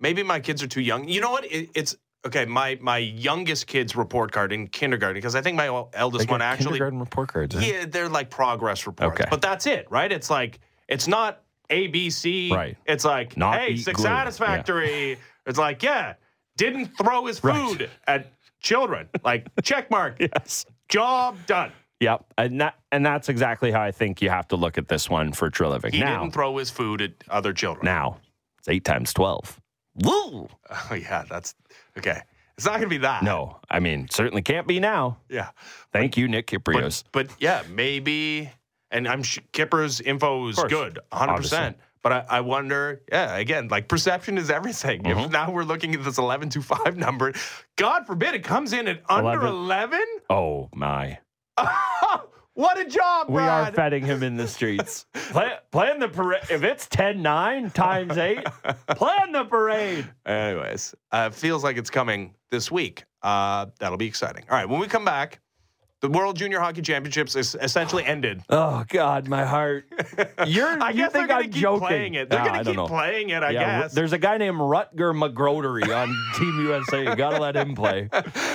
[0.00, 1.08] maybe my kids are too young.
[1.08, 1.44] You know what?
[1.44, 1.94] It, it's
[2.26, 2.44] okay.
[2.44, 6.64] My my youngest kid's report card in kindergarten because I think my eldest one actually
[6.78, 7.54] kindergarten report cards.
[7.56, 9.20] yeah they're like progress reports.
[9.20, 9.28] Okay.
[9.30, 10.10] But that's it, right?
[10.10, 10.58] It's like
[10.88, 12.52] it's not A B C.
[12.52, 12.76] Right.
[12.86, 14.04] It's like Not hey, eat six glue.
[14.04, 15.18] satisfactory.
[15.46, 16.14] It's like yeah,
[16.56, 17.54] didn't throw his Right.
[17.56, 19.08] food at children.
[19.24, 20.16] Like check mark.
[20.20, 20.64] Yes.
[20.88, 21.72] Job done.
[22.00, 25.08] Yep, and that and that's exactly how I think you have to look at this
[25.08, 25.92] one for Treliving.
[25.94, 27.84] He now, didn't throw his food at other children.
[27.86, 28.18] now
[28.58, 29.58] it's eight times twelve.
[30.02, 30.48] Woo!
[30.70, 31.54] Oh yeah, that's
[31.98, 32.22] okay.
[32.56, 33.22] It's not going to be that.
[33.22, 35.18] No, I mean certainly can't be now.
[35.28, 35.50] Yeah.
[35.92, 37.04] Thank you, Nick Kypreos.
[37.12, 38.50] But, but yeah, maybe.
[38.90, 41.36] And I'm sh- Kipper's info is good, 100.
[41.36, 43.02] percent But I, I wonder.
[43.10, 45.02] Yeah, again, like perception is everything.
[45.02, 45.18] Mm-hmm.
[45.18, 47.32] If now we're looking at this 11 to five number,
[47.76, 50.00] God forbid it comes in at under 11.
[50.30, 51.18] oh my.
[52.54, 53.76] what a job, We are Brad.
[53.92, 55.06] feting him in the streets.
[55.12, 56.42] Play, plan the parade.
[56.50, 58.44] If it's 10 9 times 8,
[58.88, 60.06] plan the parade.
[60.26, 63.04] Anyways, uh, feels like it's coming this week.
[63.22, 64.44] Uh, that'll be exciting.
[64.50, 65.40] All right, when we come back,
[66.00, 68.42] the World Junior Hockey Championships is essentially ended.
[68.50, 69.86] Oh, God, my heart.
[70.46, 71.86] You're, I you guess think they're gonna I'm keep joking.
[71.88, 72.28] playing it.
[72.28, 72.86] They're Ah, gonna keep know.
[72.86, 73.94] playing it, I Yeah, guess.
[73.94, 77.04] There's a guy named Rutger McGroarty on Team USA.
[77.04, 78.10] You got to let him play.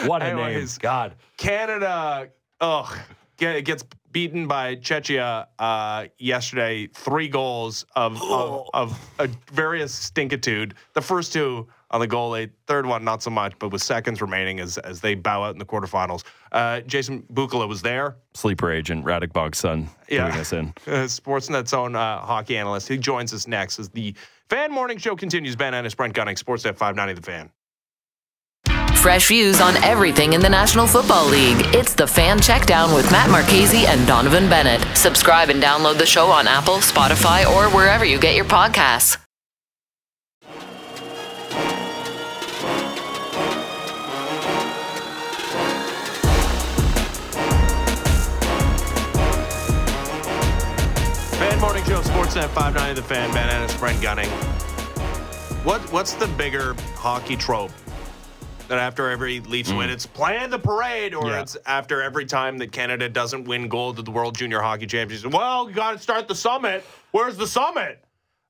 [0.05, 0.37] What a name.
[0.37, 0.77] Anyways.
[0.77, 1.15] God.
[1.37, 2.29] Canada,
[2.61, 2.95] ugh,
[3.39, 6.87] get, gets beaten by Czechia uh, yesterday.
[6.87, 10.73] Three goals of, of, of a various stinkitude.
[10.93, 14.59] The first two on the goalie, third one not so much, but with seconds remaining
[14.59, 16.23] as as they bow out in the quarterfinals.
[16.51, 18.17] Uh, Jason Bukala was there.
[18.35, 20.27] Sleeper agent, Radek Bonk's son, Yeah.
[20.27, 20.67] doing us in.
[20.87, 22.87] uh, Sportsnet's own uh, hockey analyst.
[22.87, 24.13] He joins us next as the
[24.49, 25.55] Fan Morning Show continues.
[25.55, 27.49] Ben Ennis, Brent Gunning, Sportsnet 590 The Fan.
[28.99, 31.55] Fresh views on everything in the National Football League.
[31.73, 34.85] It's the Fan Checkdown with Matt Marchese and Donovan Bennett.
[34.97, 39.17] Subscribe and download the show on Apple, Spotify, or wherever you get your podcasts.
[51.37, 54.29] Fan Morning Show, Sportsnet 590 The Fan, Ben Ennis, Brent Gunning.
[55.63, 57.71] What, what's the bigger hockey trope?
[58.69, 61.41] That after every Leafs win, it's plan the parade, or Yeah.
[61.41, 65.31] it's after every time that Canada doesn't win gold at the World Junior Hockey Championship.
[65.33, 66.85] Well, you got to start the summit.
[67.09, 68.03] Where's the summit?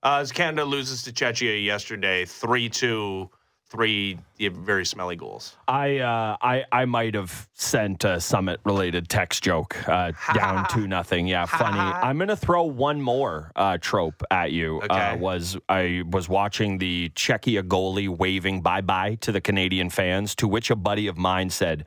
[0.03, 3.29] Uh, as Canada loses to Czechia yesterday, 3 2,
[3.69, 5.55] three very smelly goals.
[5.67, 10.87] I uh, I I might have sent a summit related text joke uh, down to
[10.87, 11.27] nothing.
[11.27, 11.79] Yeah, funny.
[11.79, 14.77] I'm gonna throw one more uh, trope at you.
[14.83, 14.95] Okay.
[14.95, 20.35] Uh, was I was watching the Czechia goalie waving bye bye to the Canadian fans,
[20.35, 21.85] to which a buddy of mine said.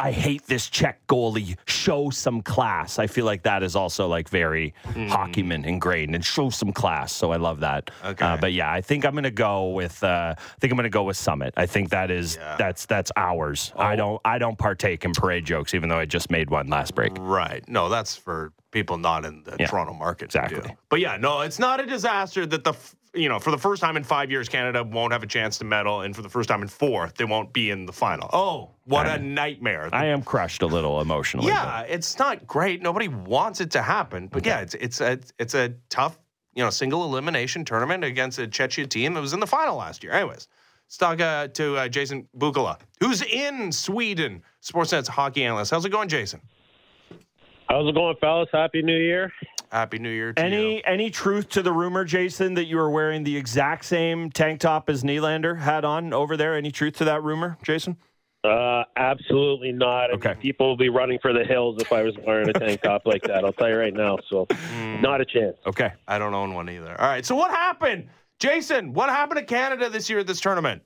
[0.00, 1.56] I hate this Czech goalie.
[1.66, 2.98] Show some class.
[2.98, 7.12] I feel like that is also like very hockeyman ingrained and show some class.
[7.12, 7.90] So I love that.
[8.04, 8.24] Okay.
[8.24, 10.02] Uh, but yeah, I think I'm gonna go with.
[10.02, 11.52] Uh, I think I'm gonna go with Summit.
[11.56, 12.56] I think that is Yeah.
[12.56, 13.72] that's that's ours.
[13.76, 16.94] I don't I don't partake in parade jokes, even though I just made one last
[16.94, 17.12] break.
[17.18, 17.62] Right.
[17.68, 20.30] No, that's for people not in the Yeah, Toronto market.
[20.30, 20.70] to exactly.
[20.70, 20.76] do.
[20.88, 23.80] But yeah, no, it's not a disaster that the f- you know for the first
[23.80, 26.48] time in five years Canada won't have a chance to medal, and for the first
[26.48, 28.28] time in four they won't be in the final.
[28.32, 29.88] Oh, what a nightmare!
[29.92, 31.48] I am crushed a little emotionally.
[31.48, 32.82] yeah, it's not great.
[32.82, 36.18] Nobody wants it to happen, but yeah, it's it's a it's a tough
[36.54, 40.02] you know single elimination tournament against a Czechia team that was in the final last
[40.02, 40.12] year.
[40.12, 40.48] Anyways.
[40.86, 45.70] Let's talk uh, to uh, Jason Bukala, who's in Sweden, Sportsnet's hockey analyst.
[45.70, 46.40] How's it going, Jason?
[47.68, 48.48] How's it going, fellas?
[48.52, 49.32] Happy New Year.
[49.72, 50.46] Happy New Year to you.
[50.46, 54.60] Any any truth to the rumor, Jason, that you were wearing the exact same tank
[54.60, 56.56] top as Nylander had on over there?
[56.56, 57.96] Any truth to that rumor, Jason?
[58.42, 60.10] Uh, absolutely not.
[60.10, 60.30] I Okay.
[60.30, 63.02] mean, people will be running for the hills if I was wearing a tank top
[63.04, 63.44] like that.
[63.44, 64.16] I'll tell you right now.
[64.30, 64.46] So,
[65.00, 65.56] not a chance.
[65.66, 65.92] Okay.
[66.08, 66.98] I don't own one either.
[67.00, 67.24] All right.
[67.24, 68.92] So what happened, Jason?
[68.94, 70.82] What happened to Canada this year at this tournament?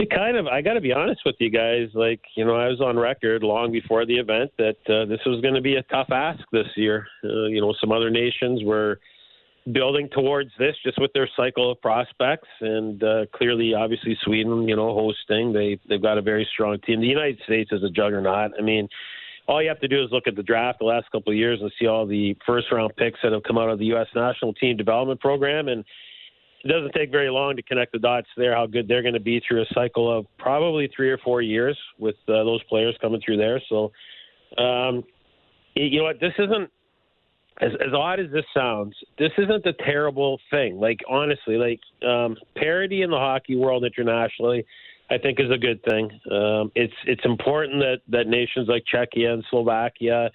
[0.00, 0.46] It kind of.
[0.46, 1.88] I got to be honest with you guys.
[1.92, 5.42] Like, you know, I was on record long before the event that uh, this was
[5.42, 7.06] going to be a tough ask this year.
[7.22, 8.98] Uh, you know, some other nations were
[9.74, 14.74] building towards this just with their cycle of prospects, and uh, clearly, obviously, Sweden, you
[14.74, 15.52] know, hosting.
[15.52, 17.02] They they've got a very strong team.
[17.02, 18.52] The United States is a juggernaut.
[18.58, 18.88] I mean.
[19.48, 21.58] All you have to do is look at the draft the last couple of years
[21.60, 24.06] and see all the first round picks that have come out of the U.S.
[24.14, 25.66] national team development program.
[25.66, 25.84] And
[26.64, 29.20] it doesn't take very long to connect the dots there, how good they're going to
[29.20, 33.20] be through a cycle of probably three or four years with uh, those players coming
[33.24, 33.60] through there.
[33.68, 33.92] So,
[34.58, 35.04] um,
[35.74, 36.20] you know what?
[36.20, 36.70] This isn't
[37.60, 38.94] as, as odd as this sounds.
[39.18, 40.78] This isn't a terrible thing.
[40.78, 44.66] Like honestly, like um, parity in the hockey world internationally,
[45.10, 46.10] I think is a good thing.
[46.30, 50.30] Um, it's it's important that that nations like Czechia and Slovakia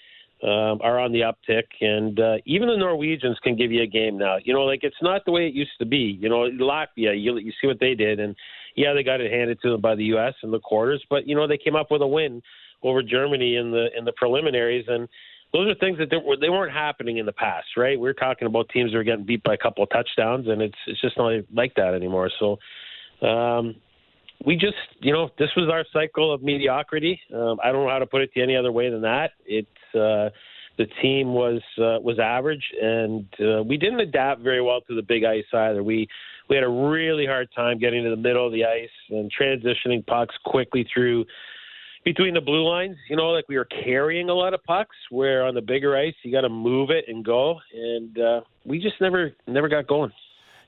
[0.45, 4.15] um, are on the uptick, and uh, even the Norwegians can give you a game
[4.15, 4.37] now.
[4.43, 6.17] You know, like it's not the way it used to be.
[6.21, 8.35] You know, Latvia, you you see what they did, and
[8.75, 10.35] yeah, they got it handed to them by the U.S.
[10.43, 12.43] in the quarters, but you know they came up with a win
[12.83, 15.09] over Germany in the in the preliminaries, and
[15.51, 17.99] those are things that they, were, they weren't happening in the past, right?
[17.99, 20.61] We are talking about teams that are getting beat by a couple of touchdowns, and
[20.61, 22.29] it's it's just not like that anymore.
[22.39, 22.57] So.
[23.25, 23.75] Um,
[24.45, 27.19] we just, you know, this was our cycle of mediocrity.
[27.33, 29.31] Um, I don't know how to put it to any other way than that.
[29.45, 30.29] It's uh,
[30.77, 35.01] the team was uh, was average, and uh, we didn't adapt very well to the
[35.01, 35.83] big ice either.
[35.83, 36.07] We
[36.49, 40.05] we had a really hard time getting to the middle of the ice and transitioning
[40.05, 41.25] pucks quickly through
[42.03, 42.97] between the blue lines.
[43.09, 44.95] You know, like we were carrying a lot of pucks.
[45.09, 48.79] Where on the bigger ice, you got to move it and go, and uh, we
[48.79, 50.11] just never never got going.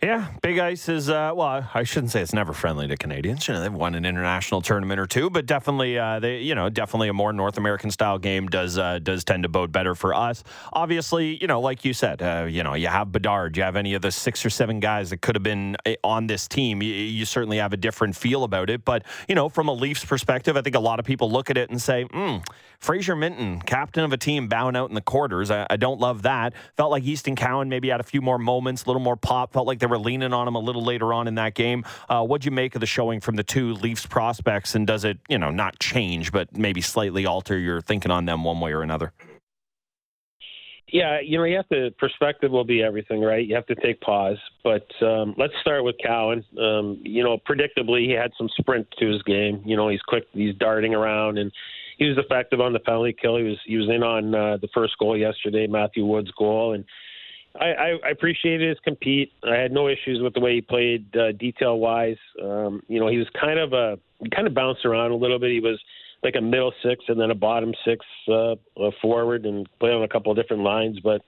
[0.01, 1.67] Yeah, Big Ice is uh, well.
[1.73, 3.47] I shouldn't say it's never friendly to Canadians.
[3.47, 6.69] You know, they've won an international tournament or two, but definitely, uh, they you know,
[6.69, 10.13] definitely a more North American style game does uh, does tend to bode better for
[10.13, 10.43] us.
[10.71, 13.95] Obviously, you know, like you said, uh, you know, you have Bedard, you have any
[13.95, 16.83] of the six or seven guys that could have been eh, on this team.
[16.83, 18.85] You, you certainly have a different feel about it.
[18.85, 21.57] But you know, from a Leafs perspective, I think a lot of people look at
[21.57, 22.45] it and say, mm,
[22.77, 25.49] Fraser Minten, captain of a team, bowing out in the quarters.
[25.49, 26.53] I, I don't love that.
[26.75, 29.53] Felt like Easton Cowan maybe had a few more moments, a little more pop.
[29.53, 31.85] Felt like they were leaning on him a little later on in that game.
[32.09, 34.75] Uh, what'd you make of the showing from the two Leafs prospects?
[34.75, 38.43] And does it, you know, not change, but maybe slightly alter your thinking on them
[38.43, 39.13] one way or another?
[40.89, 43.45] Yeah, you know, you have to perspective will be everything, right?
[43.45, 44.37] You have to take pause.
[44.63, 46.45] But um, let's start with Cowan.
[46.57, 49.61] Um, you know, predictably, he had some sprint to his game.
[49.65, 51.51] You know, he's quick, he's darting around, and
[51.97, 53.37] he was effective on the penalty kill.
[53.37, 56.85] He was he was in on uh, the first goal yesterday, Matthew Wood's goal, and
[57.59, 59.31] I, I, appreciated his compete.
[59.43, 62.17] I had no issues with the way he played, uh, detail wise.
[62.41, 63.97] Um, you know, he was kind of a
[64.33, 65.51] kind of bounced around a little bit.
[65.51, 65.79] He was
[66.23, 68.55] like a middle six and then a bottom six uh,
[69.01, 70.99] forward, and played on a couple of different lines.
[70.99, 71.21] But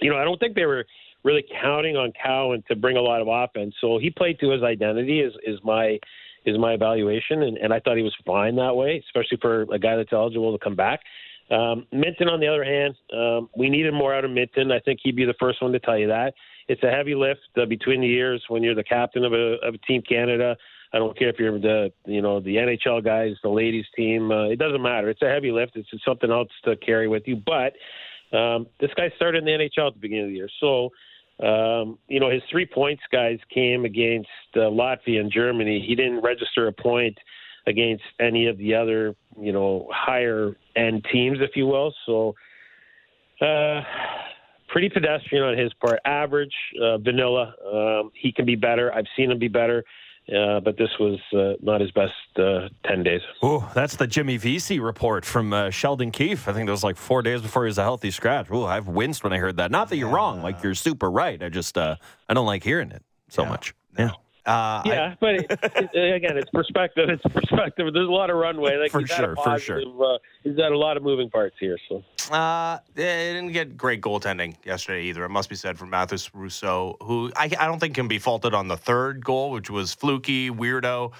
[0.00, 0.84] you know, I don't think they were
[1.24, 3.74] really counting on Cowan to bring a lot of offense.
[3.80, 5.20] So he played to his identity.
[5.20, 5.98] Is is my
[6.44, 9.78] is my evaluation, and, and I thought he was fine that way, especially for a
[9.78, 11.00] guy that's eligible to come back.
[11.50, 14.70] Um, Minten, on the other hand, um, we needed more out of Minten.
[14.70, 16.34] I think he'd be the first one to tell you that.
[16.68, 19.74] It's a heavy lift uh, between the years when you're the captain of a, of
[19.74, 20.56] a Team Canada.
[20.92, 24.30] I don't care if you're the you know the NHL guys, the ladies team.
[24.30, 25.10] Uh, it doesn't matter.
[25.10, 25.76] It's a heavy lift.
[25.76, 27.36] It's, it's something else to carry with you.
[27.36, 27.74] But
[28.36, 30.90] um, this guy started in the NHL at the beginning of the year, so
[31.46, 35.84] um, you know his three points guys came against uh, Latvia and Germany.
[35.86, 37.18] He didn't register a point
[37.68, 41.92] against any of the other, you know, higher end teams, if you will.
[42.06, 42.34] So,
[43.40, 43.82] uh,
[44.68, 46.00] pretty pedestrian on his part.
[46.04, 47.54] Average, uh, vanilla.
[47.72, 48.92] Um, he can be better.
[48.94, 49.84] I've seen him be better.
[50.28, 53.22] Uh, but this was uh, not his best uh, 10 days.
[53.42, 56.46] Oh, that's the Jimmy Vesey report from uh, Sheldon Keefe.
[56.46, 58.48] I think it was like four days before he was a healthy scratch.
[58.50, 59.70] Oh, I've winced when I heard that.
[59.70, 60.42] Not that you're wrong.
[60.42, 61.42] Like, you're super right.
[61.42, 61.96] I just, uh,
[62.28, 63.74] I don't like hearing it so No, much.
[63.96, 64.04] no.
[64.04, 64.10] Yeah.
[64.48, 65.46] Uh, Yeah, but it,
[65.92, 67.10] it, again, it's perspective.
[67.10, 67.92] It's perspective.
[67.92, 68.76] There's a lot of runway.
[68.78, 69.80] Like For sure, a for sure.
[69.80, 71.78] Uh, he's got a lot of moving parts here.
[71.88, 75.24] So Uh, they didn't get great goaltending yesterday either.
[75.24, 78.54] It must be said for Mathis Rousseau, who I, I don't think can be faulted
[78.54, 81.12] on the third goal, which was fluky, weirdo,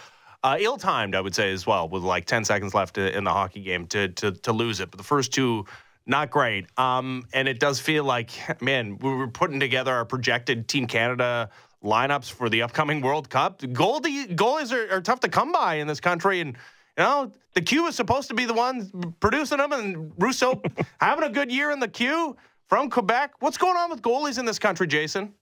[0.43, 3.61] uh, ill-timed, I would say as well, with like 10 seconds left in the hockey
[3.61, 4.91] game to to, to lose it.
[4.91, 5.67] But the first two,
[6.07, 6.67] not great.
[6.79, 8.31] Um, and it does feel like,
[8.62, 11.51] man, we were putting together our projected Team Canada
[11.83, 13.61] lineups for the upcoming World Cup.
[13.61, 16.57] Goalie, goalies are, are tough to come by in this country, and
[16.97, 20.61] you know, the Q is supposed to be the one producing them, and Rousseau
[21.01, 22.37] having a good year in the Q
[22.69, 23.35] from Quebec.
[23.41, 25.35] What's going on with goalies in this country, Jason?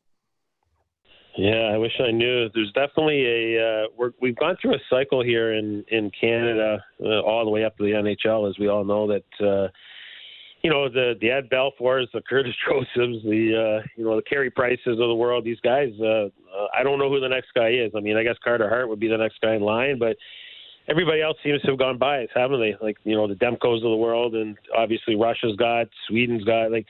[1.37, 2.49] yeah, I wish I knew.
[2.55, 7.21] There's definitely a uh, we're, we've gone through a cycle here in in Canada uh,
[7.21, 9.47] all the way up to the NHL, as we all know that.
[9.47, 9.69] Uh,
[10.67, 14.51] you know the the Ed Belfours, the Curtis Josephs, the uh, you know the Carey
[14.51, 15.45] Prices of the world.
[15.45, 17.93] These guys, uh, uh, I don't know who the next guy is.
[17.97, 20.17] I mean, I guess Carter Hart would be the next guy in line, but
[20.89, 22.75] everybody else seems to have gone by us, haven't they?
[22.85, 26.73] Like you know the Demkos of the world, and obviously Russia's got, Sweden's got.
[26.73, 26.87] Like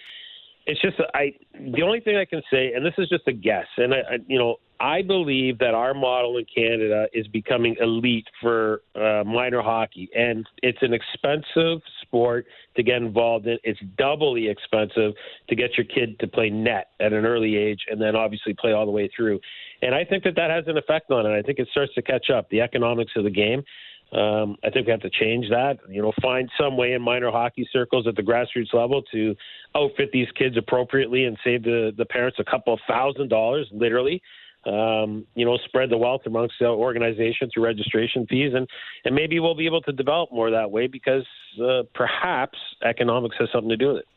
[0.67, 1.33] it's just I.
[1.55, 4.19] The only thing I can say, and this is just a guess, and I, I
[4.27, 9.63] you know I believe that our model in Canada is becoming elite for uh, minor
[9.63, 13.59] hockey, and it's an expensive sport to get involved in.
[13.63, 15.13] It's doubly expensive
[15.49, 18.73] to get your kid to play net at an early age, and then obviously play
[18.73, 19.41] all the way through.
[19.83, 21.39] And I think that that has an effect on it.
[21.39, 23.63] I think it starts to catch up the economics of the game.
[24.12, 25.79] Um, I think we have to change that.
[25.88, 29.35] You know, find some way in minor hockey circles at the grassroots level to
[29.75, 34.23] outfit these kids appropriately and save the the parents a couple of thousand dollars, literally
[34.66, 38.66] um, you know, spread the wealth amongst the organization through registration fees, and
[39.05, 41.25] and maybe we'll be able to develop more that way because
[41.62, 44.09] uh, perhaps economics has something to do with it.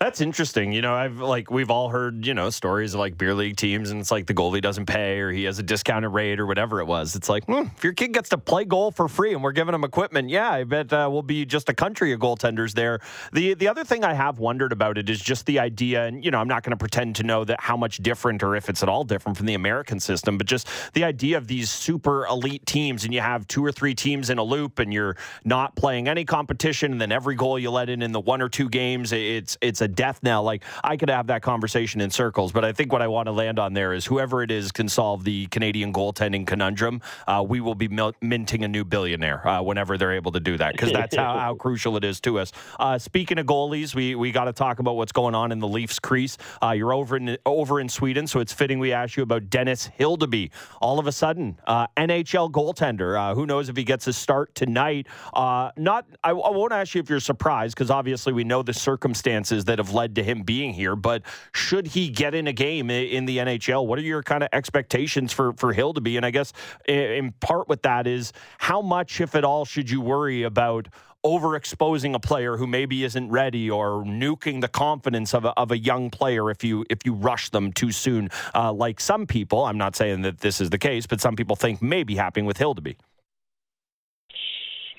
[0.00, 0.72] That's interesting.
[0.72, 3.90] You know, I've like we've all heard, you know, stories of like beer league teams
[3.90, 6.80] and it's like the goalie doesn't pay or he has a discounted rate or whatever
[6.80, 7.14] it was.
[7.14, 9.74] It's like, hmm, if your kid gets to play goal for free and we're giving
[9.74, 13.00] him equipment, yeah, I bet uh, we'll be just a country of goaltenders there.
[13.34, 16.30] The the other thing I have wondered about it is just the idea and you
[16.30, 18.82] know, I'm not going to pretend to know that how much different or if it's
[18.82, 22.64] at all different from the American system, but just the idea of these super elite
[22.64, 26.08] teams and you have two or three teams in a loop and you're not playing
[26.08, 29.12] any competition and then every goal you let in in the one or two games,
[29.12, 30.42] it's it's a death knell.
[30.42, 33.32] Like I could have that conversation in circles, but I think what I want to
[33.32, 37.00] land on there is whoever it is can solve the Canadian goaltending conundrum.
[37.26, 40.56] Uh, we will be mil- minting a new billionaire uh, whenever they're able to do
[40.56, 42.52] that because that's how, how crucial it is to us.
[42.78, 45.68] Uh, speaking of goalies, we we got to talk about what's going on in the
[45.68, 46.36] Leafs crease.
[46.62, 49.90] Uh, you're over in over in Sweden, so it's fitting we ask you about Dennis
[49.98, 50.50] Hildeby.
[50.80, 53.18] All of a sudden, uh, NHL goaltender.
[53.18, 55.06] Uh, who knows if he gets a start tonight?
[55.34, 56.06] not.
[56.22, 59.79] I, I won't ask you if you're surprised because obviously we know the circumstances that
[59.80, 60.94] have led to him being here.
[60.94, 61.22] But
[61.52, 65.32] should he get in a game in the NHL, what are your kind of expectations
[65.32, 66.16] for for Hildeby?
[66.16, 66.52] And I guess
[66.86, 70.88] in part with that is how much, if at all, should you worry about?
[71.24, 75.76] overexposing a player who maybe isn't ready or nuking the confidence of a, of a
[75.76, 79.76] young player if you if you rush them too soon uh, like some people I'm
[79.76, 82.56] not saying that this is the case but some people think may be happening with
[82.56, 82.96] Hildeby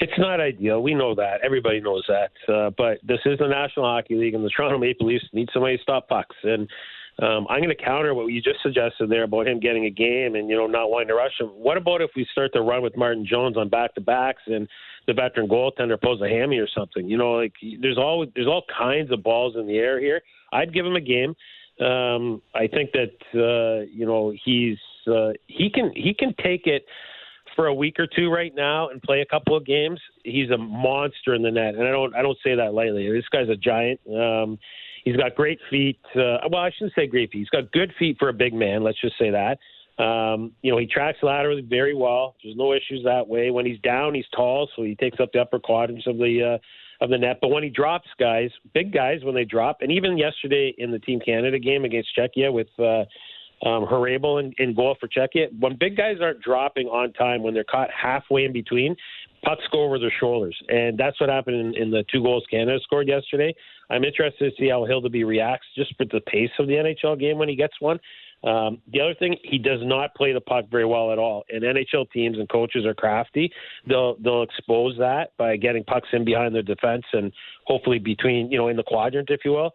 [0.02, 0.82] it's not ideal.
[0.82, 1.42] We know that.
[1.44, 2.32] Everybody knows that.
[2.52, 5.78] Uh, but this is the National Hockey League, and the Toronto Maple Leafs need somebody
[5.78, 6.36] to stop pucks.
[6.44, 6.68] And
[7.20, 10.36] um, I'm going to counter what you just suggested there about him getting a game
[10.36, 11.48] and you know not wanting to rush him.
[11.48, 14.68] What about if we start to run with Martin Jones on back to backs and
[15.08, 17.08] the veteran goaltender pulls a hammy or something?
[17.08, 20.22] You know, like there's all there's all kinds of balls in the air here.
[20.52, 21.36] I'd give him a game.
[21.80, 24.78] Um, I think that uh, you know he's
[25.08, 26.86] uh, he can he can take it
[27.56, 30.58] for a week or two right now and play a couple of games, he's a
[30.58, 33.12] monster in the net, and I don't I don't say that lightly.
[33.12, 34.00] This guy's a giant.
[34.08, 34.58] Um,
[35.04, 36.00] he's got great feet.
[36.16, 37.40] Uh, well, I shouldn't say great feet.
[37.40, 38.84] He's got good feet for a big man.
[38.84, 39.58] Let's just say that.
[40.02, 42.36] Um, you know, he tracks laterally very well.
[42.44, 43.52] There's no issues that way.
[43.52, 47.04] When he's down, he's tall, so he takes up the upper quadrants of the uh,
[47.04, 47.40] of the net.
[47.42, 51.00] But when he drops guys, big guys, when they drop, and even yesterday in the
[51.00, 53.06] Team Canada game against Czechia with uh,
[53.66, 55.48] um, Hrabal in, in goal for Czechia.
[55.60, 58.96] When big guys aren't dropping on time, when they're caught halfway in between,
[59.44, 60.58] pucks go over their shoulders.
[60.70, 63.54] And that's what happened in, in the two goals Canada scored yesterday.
[63.90, 67.38] I'm interested to see how Hildeby reacts just with the pace of the NHL game
[67.38, 68.00] when he gets one.
[68.44, 71.44] Um, the other thing, he does not play the puck very well at all.
[71.50, 73.52] And NHL teams and coaches are crafty.
[73.88, 77.32] They'll they'll expose that by getting pucks in behind their defense and
[77.66, 79.72] hopefully between you know in the quadrant, if you will.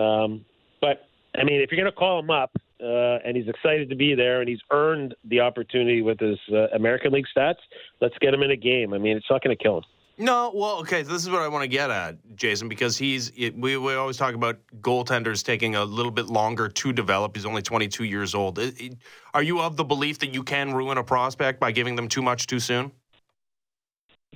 [0.00, 0.46] Um,
[0.80, 1.05] but
[1.38, 4.14] I mean, if you're going to call him up, uh, and he's excited to be
[4.14, 7.56] there, and he's earned the opportunity with his uh, American League stats.
[8.00, 8.92] Let's get him in a game.
[8.92, 9.84] I mean, it's not going to kill him.
[10.18, 11.02] No, well, okay.
[11.02, 14.34] This is what I want to get at, Jason, because he's we, we always talk
[14.34, 17.36] about goaltenders taking a little bit longer to develop.
[17.36, 18.58] He's only 22 years old.
[18.58, 18.96] It, it,
[19.34, 22.22] are you of the belief that you can ruin a prospect by giving them too
[22.22, 22.92] much too soon?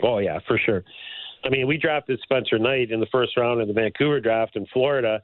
[0.02, 0.84] Oh yeah, for sure.
[1.44, 4.66] I mean, we drafted Spencer Knight in the first round of the Vancouver draft in
[4.66, 5.22] Florida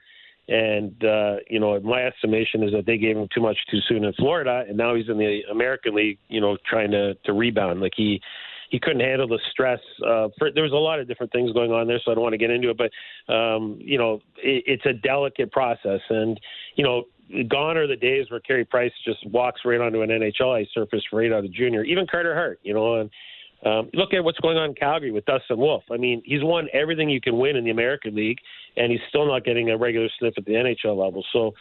[0.48, 4.04] and uh, you know, my estimation is that they gave him too much too soon
[4.04, 6.18] in Florida, and now he's in the American League.
[6.28, 7.80] You know, trying to to rebound.
[7.80, 8.20] Like he
[8.70, 9.80] he couldn't handle the stress.
[10.04, 12.22] Uh, for, there was a lot of different things going on there, so I don't
[12.22, 12.78] want to get into it.
[12.78, 16.38] But um, you know, it, it's a delicate process, and
[16.76, 17.04] you know,
[17.48, 21.02] gone are the days where Carey Price just walks right onto an NHL ice surface
[21.12, 21.82] right out of junior.
[21.82, 23.10] Even Carter Hart, you know, and
[23.64, 25.84] um, look at what's going on in Calgary with Dustin Wolf.
[25.90, 28.38] I mean, he's won everything you can win in the American League,
[28.76, 31.24] and he's still not getting a regular sniff at the NHL level.
[31.32, 31.54] So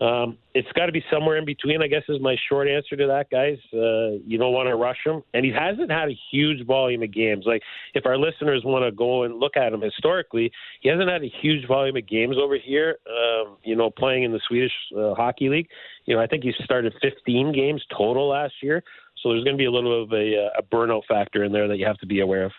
[0.00, 3.06] um, it's got to be somewhere in between, I guess, is my short answer to
[3.06, 3.58] that, guys.
[3.72, 5.22] Uh, you don't want to rush him.
[5.34, 7.44] And he hasn't had a huge volume of games.
[7.46, 7.62] Like,
[7.94, 11.30] if our listeners want to go and look at him historically, he hasn't had a
[11.42, 15.50] huge volume of games over here, um, you know, playing in the Swedish uh, Hockey
[15.50, 15.68] League.
[16.06, 18.82] You know, I think he started 15 games total last year.
[19.22, 21.52] So there's going to be a little bit of a, uh, a burnout factor in
[21.52, 22.52] there that you have to be aware of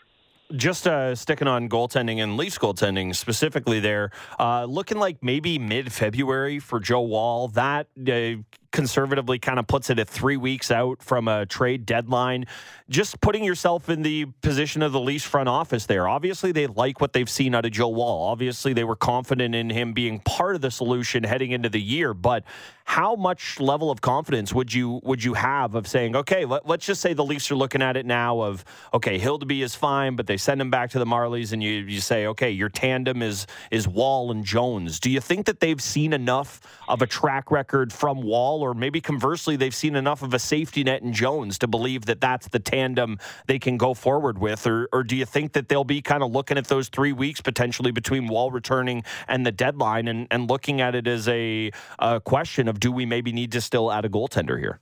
[0.55, 5.91] just uh, sticking on goaltending and Leafs goaltending specifically there, uh, looking like maybe mid
[5.91, 7.47] February for Joe Woll.
[7.49, 12.45] That uh, conservatively kind of puts it at three weeks out from a trade deadline.
[12.89, 16.07] Just putting yourself in the position of the Leafs front office there.
[16.07, 18.23] Obviously, they like what they've seen out of Joe Woll.
[18.23, 22.13] Obviously, they were confident in him being part of the solution heading into the year.
[22.13, 22.43] But
[22.85, 26.79] how much level of confidence would you would you have of saying, okay, let, us
[26.79, 30.27] just say the Leafs are looking at it now of, okay, Hildeby is fine, but
[30.27, 33.47] they send him back to the Marlies, and you you say, okay, your tandem is
[33.69, 34.99] is Woll and Jones.
[34.99, 38.60] Do you think that they've seen enough of a track record from Woll?
[38.61, 42.21] Or maybe conversely, they've seen enough of a safety net in Jones to believe that
[42.21, 44.65] that's the tandem they can go forward with?
[44.67, 47.41] Or, or do you think that they'll be kind of looking at those three weeks
[47.41, 52.19] potentially between Woll returning and the deadline and, and looking at it as a, a
[52.19, 54.79] question of do we maybe need to still add a goaltender here?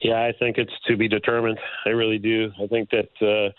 [0.00, 1.58] Yeah, I think it's to be determined.
[1.84, 2.50] I really do.
[2.62, 3.10] I think that.
[3.20, 3.52] Uh,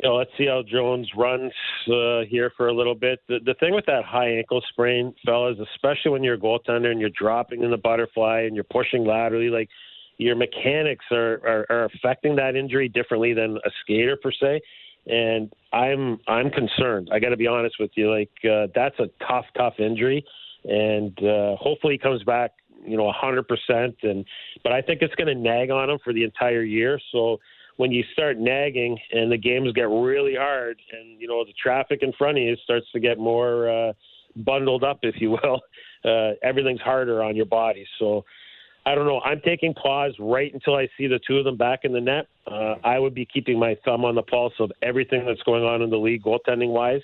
[0.00, 1.52] you know, let's see how Jones runs
[1.88, 3.20] uh, here for a little bit.
[3.28, 7.00] The, the thing with that high ankle sprain, fellas, especially when you're a goaltender and
[7.00, 9.68] you're dropping in the butterfly and you're pushing laterally, like
[10.18, 14.60] your mechanics are, are, are affecting that injury differently than a skater per se.
[15.06, 17.08] and I'm I'm concerned.
[17.12, 18.10] I got to be honest with you.
[18.10, 20.24] Like uh, that's a tough, tough injury,
[20.64, 22.52] and uh, hopefully he comes back,
[22.84, 23.42] you know, 100%.
[24.02, 24.24] And
[24.62, 27.00] but I think it's going to nag on him for the entire year.
[27.12, 27.38] So
[27.78, 32.00] when you start nagging and the games get really hard, and you know the traffic
[32.02, 33.92] in front of you starts to get more uh,
[34.36, 35.60] bundled up, if you will,
[36.04, 37.86] uh, everything's harder on your body.
[37.98, 38.24] So.
[38.86, 39.20] I don't know.
[39.20, 42.26] I'm taking pause right until I see the two of them back in the net.
[42.46, 45.82] Uh, I would be keeping my thumb on the pulse of everything that's going on
[45.82, 47.02] in the league, goaltending wise.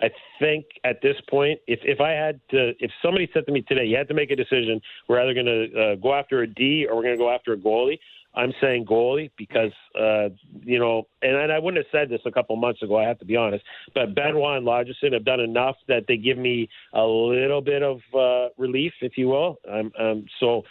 [0.00, 3.62] I think at this point, if if I had to, if somebody said to me
[3.62, 6.46] today, you had to make a decision, we're either going to uh, go after a
[6.46, 7.98] D or we're going to go after a goalie.
[8.36, 10.28] I'm saying goalie because uh,
[10.62, 12.98] you know, and, I wouldn't have said this a couple months ago.
[12.98, 13.64] I have to be honest,
[13.94, 18.48] but Benoit and have done enough that they give me a little bit of uh,
[18.58, 19.58] relief, if you will.
[19.70, 20.62] I'm, um, so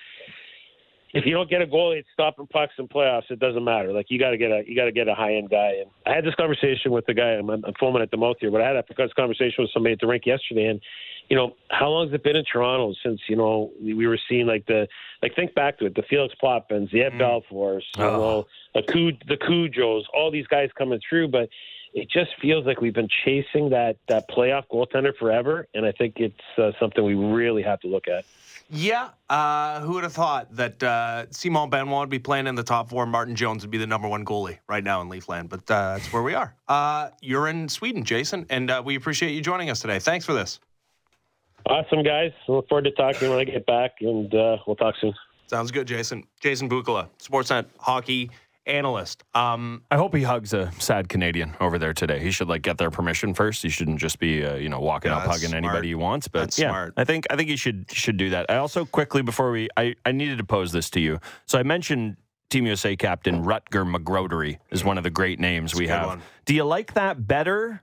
[1.13, 3.93] if you don't get a goalie at stopping pucks in playoffs, it doesn't matter.
[3.93, 5.73] Like you got to get a you got to get a high end guy.
[5.81, 7.31] And I had this conversation with the guy.
[7.33, 8.83] I'm, I'm foaming at the mouth here, but I had a
[9.15, 10.81] conversation with somebody at the rink yesterday, and
[11.29, 14.47] you know how long has it been in Toronto since you know we were seeing
[14.47, 14.87] like the
[15.21, 17.19] like think back to it, the Felix Potvins, the Ed mm.
[17.19, 18.17] Belfours, you oh.
[18.17, 21.47] know the Cud, the Cujos, all these guys coming through, but
[21.93, 26.15] it just feels like we've been chasing that that playoff goaltender forever, and I think
[26.17, 28.25] it's uh, something we really have to look at.
[28.69, 32.63] Yeah, uh, who would have thought that uh, Simon Benoit would be playing in the
[32.63, 33.05] top four?
[33.05, 36.11] Martin Jones would be the number one goalie right now in Leafland, but uh, that's
[36.11, 36.55] where we are.
[36.67, 39.99] Uh, you're in Sweden, Jason, and uh, we appreciate you joining us today.
[39.99, 40.59] Thanks for this.
[41.67, 42.31] Awesome, guys.
[42.47, 45.13] I look forward to talking when I get back, and uh, we'll talk soon.
[45.47, 46.23] Sounds good, Jason.
[46.39, 48.31] Jason Bukala, Sportsnet hockey
[48.65, 49.23] analyst.
[49.33, 52.19] Um, I hope he hugs a sad Canadian over there today.
[52.19, 53.61] He should like get their permission first.
[53.61, 55.63] He shouldn't just be uh, you know walking yeah, up hugging smart.
[55.63, 56.27] anybody he wants.
[56.27, 56.93] But that's yeah, smart.
[56.97, 58.49] I think I think he should should do that.
[58.49, 61.19] I also quickly before we I I needed to pose this to you.
[61.45, 62.17] So I mentioned
[62.49, 66.07] Team USA captain Rutger McGroarty is one of the great names that's we have.
[66.07, 66.21] One.
[66.45, 67.81] Do you like that better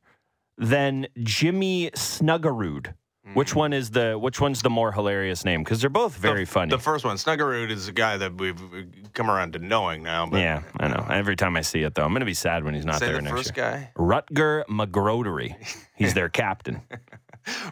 [0.57, 2.95] than Jimmy Snuggerud?
[3.35, 5.63] Which one is the which one's the more hilarious name?
[5.63, 6.71] Because they're both very the, funny.
[6.71, 8.61] The first one, Snuggerud, is a guy that we've
[9.13, 10.27] come around to knowing now.
[10.27, 11.07] But, yeah, I know.
[11.09, 13.17] Every time I see it, though, I'm going to be sad when he's not there
[13.17, 13.91] the next first year.
[13.97, 15.55] guy, Rutger McGroarty.
[15.95, 16.81] He's their captain.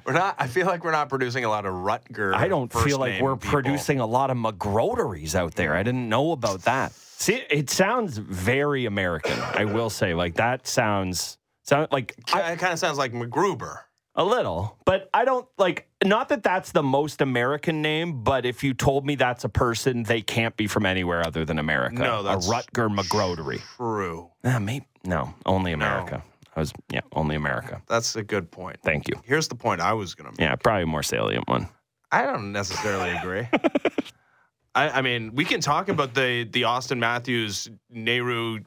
[0.04, 0.36] we're not.
[0.38, 2.34] I feel like we're not producing a lot of Rutger.
[2.34, 3.50] I don't feel like we're people.
[3.50, 5.74] producing a lot of McGroarties out there.
[5.74, 6.92] I didn't know about that.
[6.92, 9.40] See, it sounds very American.
[9.40, 13.78] I will say, like that sounds sound like it kind of sounds like McGruber.
[14.18, 15.86] A little, but I don't like.
[16.04, 20.02] Not that that's the most American name, but if you told me that's a person,
[20.02, 22.02] they can't be from anywhere other than America.
[22.02, 23.60] No, that's a Rutger McGroarty.
[23.76, 24.28] True.
[24.42, 26.16] Uh, maybe no, only America.
[26.16, 26.22] No.
[26.56, 27.80] I was yeah, only America.
[27.86, 28.78] That's a good point.
[28.82, 29.14] Thank you.
[29.22, 30.40] Here's the point I was going to make.
[30.40, 31.68] Yeah, probably a more salient one.
[32.10, 33.46] I don't necessarily agree.
[34.74, 38.64] I, I mean, we can talk about the the Auston Matthews Nehru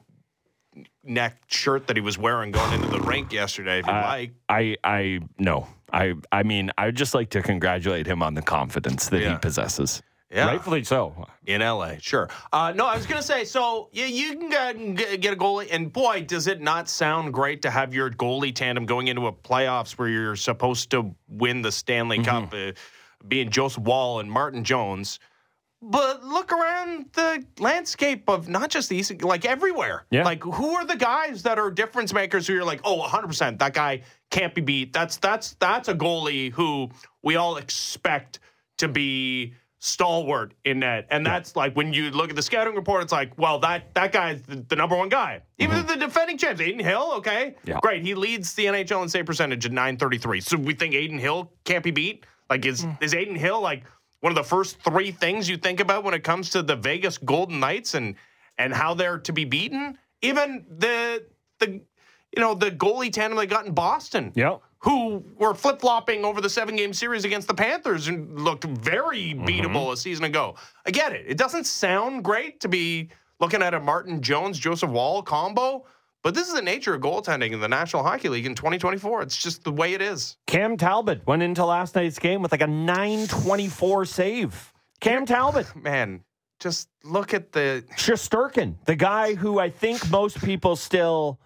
[1.04, 3.80] neck shirt that he was wearing going into the rink yesterday.
[3.80, 5.66] If you Uh, like, I I no.
[5.92, 9.36] I I mean, I would just like to congratulate him on the confidence that he
[9.38, 10.02] possesses.
[10.30, 10.46] Yeah.
[10.46, 11.26] Rightfully so.
[11.44, 12.30] in LA, sure.
[12.54, 13.44] Uh, no, I was gonna say.
[13.44, 14.48] So yeah, you can
[14.94, 18.54] get get a goalie, and boy, does it not sound great to have your goalie
[18.54, 22.44] tandem going into a playoffs where you're supposed to win the Stanley Mm-hmm.
[22.46, 22.72] Cup, uh,
[23.28, 25.18] being Joseph Woll and Martin Jones.
[25.84, 30.04] But look around the landscape of not just the East, like everywhere.
[30.10, 30.22] Yeah.
[30.24, 33.74] Like who are the guys that are difference makers who you're like, oh, 100%, that
[33.74, 34.92] guy can't be beat.
[34.92, 36.88] That's that's that's a goalie who
[37.22, 38.38] we all expect
[38.78, 41.08] to be stalwart in net.
[41.10, 44.12] And that's like when you look at the scouting report, it's like, well, that that
[44.12, 45.42] guy's the, the number one guy.
[45.58, 45.88] Even mm-hmm.
[45.88, 47.80] the defending champs, Adin Hill, okay, Yeah.
[47.82, 48.02] great.
[48.04, 50.40] He leads the NHL in save percentage at 933.
[50.40, 52.24] So we think Adin Hill can't be beat.
[52.48, 53.02] Like is mm.
[53.02, 53.82] is Adin Hill like
[54.22, 57.18] one of the first three things you think about when it comes to the Vegas
[57.18, 58.14] Golden Knights and
[58.56, 59.98] and how they're to be beaten?
[60.22, 61.24] Even the
[61.58, 61.80] the
[62.34, 64.60] you know the goalie tandem they got in Boston Yep.
[64.78, 69.34] who were flip flopping over the seven game series against the Panthers and looked very
[69.34, 69.44] mm-hmm.
[69.44, 70.54] beatable a season ago.
[70.86, 71.26] I get it.
[71.26, 73.10] It doesn't sound great to be
[73.40, 75.84] looking at a Martin Jones, Joseph Woll combo,
[76.22, 79.22] but this is the nature of goaltending in the National Hockey League in 2024.
[79.22, 80.36] It's just the way it is.
[80.46, 84.72] Cam Talbot went into last night's game with like a 924 save.
[85.00, 85.66] Cam Talbot.
[85.76, 86.22] Man,
[86.60, 87.84] just look at the.
[87.96, 91.40] Shesterkin, the guy who I think most people still,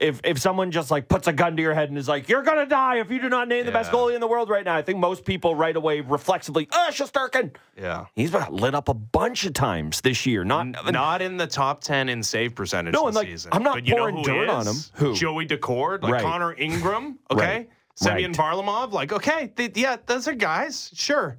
[0.00, 2.42] if if someone just like puts a gun to your head and is like, "You're
[2.42, 4.74] gonna die if you do not name the best goalie in the world right now,"
[4.76, 8.06] I think most people right away reflexively, "Ah, Shesterkin." Yeah.
[8.14, 10.44] He's been lit up a bunch of times this year.
[10.44, 13.52] Not Not in the top 10 in save percentage No, this and, like, season.
[13.52, 14.50] I'm not but you know pouring dirt is?
[14.50, 14.76] on him.
[14.94, 15.14] Who?
[15.14, 16.22] Joey Daccord, like Right.
[16.22, 17.46] Connor Ingram, okay?
[17.56, 17.70] Right.
[17.94, 18.40] Semyon Right.
[18.40, 21.36] Varlamov, like, okay, yeah, those are guys, sure.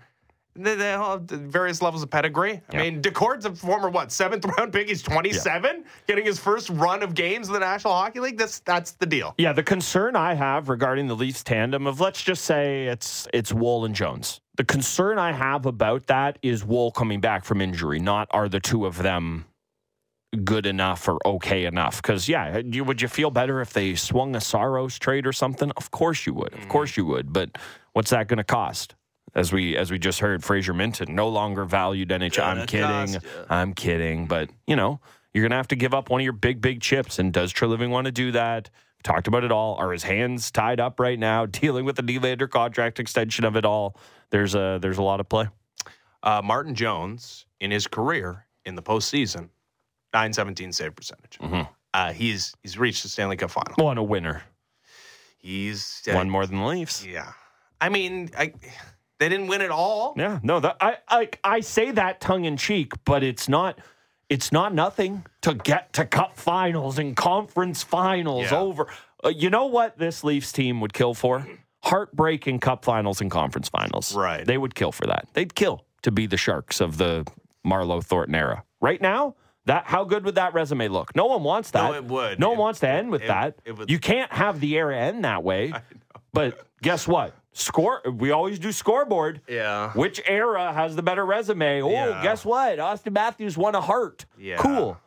[0.64, 2.62] They, all have various levels of pedigree.
[2.70, 2.82] I Yeah.
[2.82, 4.90] mean, Daccord's a former what seventh round pick.
[4.90, 8.38] He's 27, getting his first run of games in the National Hockey League.
[8.38, 9.34] That's that's the deal.
[9.38, 13.54] Yeah, the concern I have regarding the Leafs tandem of let's just say it's it's
[13.54, 14.42] Woll and Jones.
[14.58, 18.60] The concern I have about that is Woll coming back from injury, not are the
[18.60, 19.46] two of them
[20.44, 22.02] good enough or okay enough.
[22.02, 25.72] Because yeah, you, would you feel better if they swung a Saros trade or something?
[25.78, 26.54] Of course you would.
[26.54, 26.70] Of mm.
[26.70, 27.34] course you would.
[27.34, 27.58] But
[27.94, 28.96] what's that going to cost?
[29.36, 32.44] As we as we just heard, Fraser Minten no longer valued NHL.
[32.44, 32.82] I'm kidding.
[32.88, 33.46] cost ya.
[33.50, 34.26] I'm kidding.
[34.28, 35.00] But you know,
[35.34, 37.20] you're gonna have to give up one of your big big chips.
[37.20, 38.70] And does Treliving want to do that?
[39.04, 39.76] Talked about it all.
[39.76, 43.66] Are his hands tied up right now, dealing with the Nylander contract extension of it
[43.66, 43.98] all?
[44.32, 45.48] There's a there's a lot of play.
[46.22, 49.50] Uh, Martin Jones in his career in the postseason,
[50.14, 51.40] 917 save percentage.
[51.94, 53.74] Uh, he's he's reached the Stanley Cup final.
[53.78, 54.44] One a winner,
[55.38, 57.06] He's uh, one more than the Leafs.
[57.06, 57.32] Yeah,
[57.80, 58.54] I mean, I,
[59.20, 60.14] they didn't win at all.
[60.18, 63.80] Yeah, no, that I like I say that tongue in cheek, but it's not
[64.30, 68.60] it's not nothing to get to cup finals and conference finals Yeah.
[68.60, 68.88] over.
[69.24, 71.48] Uh, you know what this Leafs team would kill for?
[71.84, 74.14] Heartbreak in cup finals and conference finals.
[74.16, 74.46] Right.
[74.46, 75.28] They would kill for that.
[75.34, 77.26] They'd kill to be the Sharks of the
[77.66, 78.64] Marleau Thornton era.
[78.82, 81.16] Right now, that how good would that resume look?
[81.16, 81.90] No one wants that.
[81.92, 82.40] No, it would.
[82.40, 83.56] No one wants to end with it- that.
[83.66, 85.74] it would- you can't have the era end that way.
[86.32, 87.34] But guess what?
[87.52, 88.02] Score.
[88.06, 89.42] We always do scoreboard.
[89.48, 89.92] Yeah.
[89.94, 91.82] Which era has the better resume?
[91.82, 92.22] Oh, Yeah.
[92.24, 92.78] guess what?
[92.80, 94.26] Auston Matthews won a Hart.
[94.38, 94.58] Yeah.
[94.58, 94.98] Cool.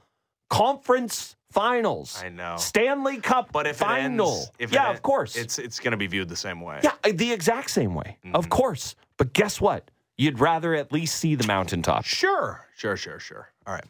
[0.51, 2.21] Conference finals.
[2.23, 2.57] I know.
[2.59, 4.33] Stanley Cup But if final.
[4.35, 5.37] ends, if yeah, of course.
[5.37, 6.81] it's it's going to be viewed the same way.
[6.83, 8.19] yeah, uh, the exact same way.
[8.35, 8.51] Of Mm-hmm.
[8.51, 8.95] course.
[9.17, 9.91] But guess what?
[10.19, 12.05] You'd rather at least see the mountaintop.
[12.05, 13.49] Sure, sure, sure, sure.
[13.67, 13.85] All right.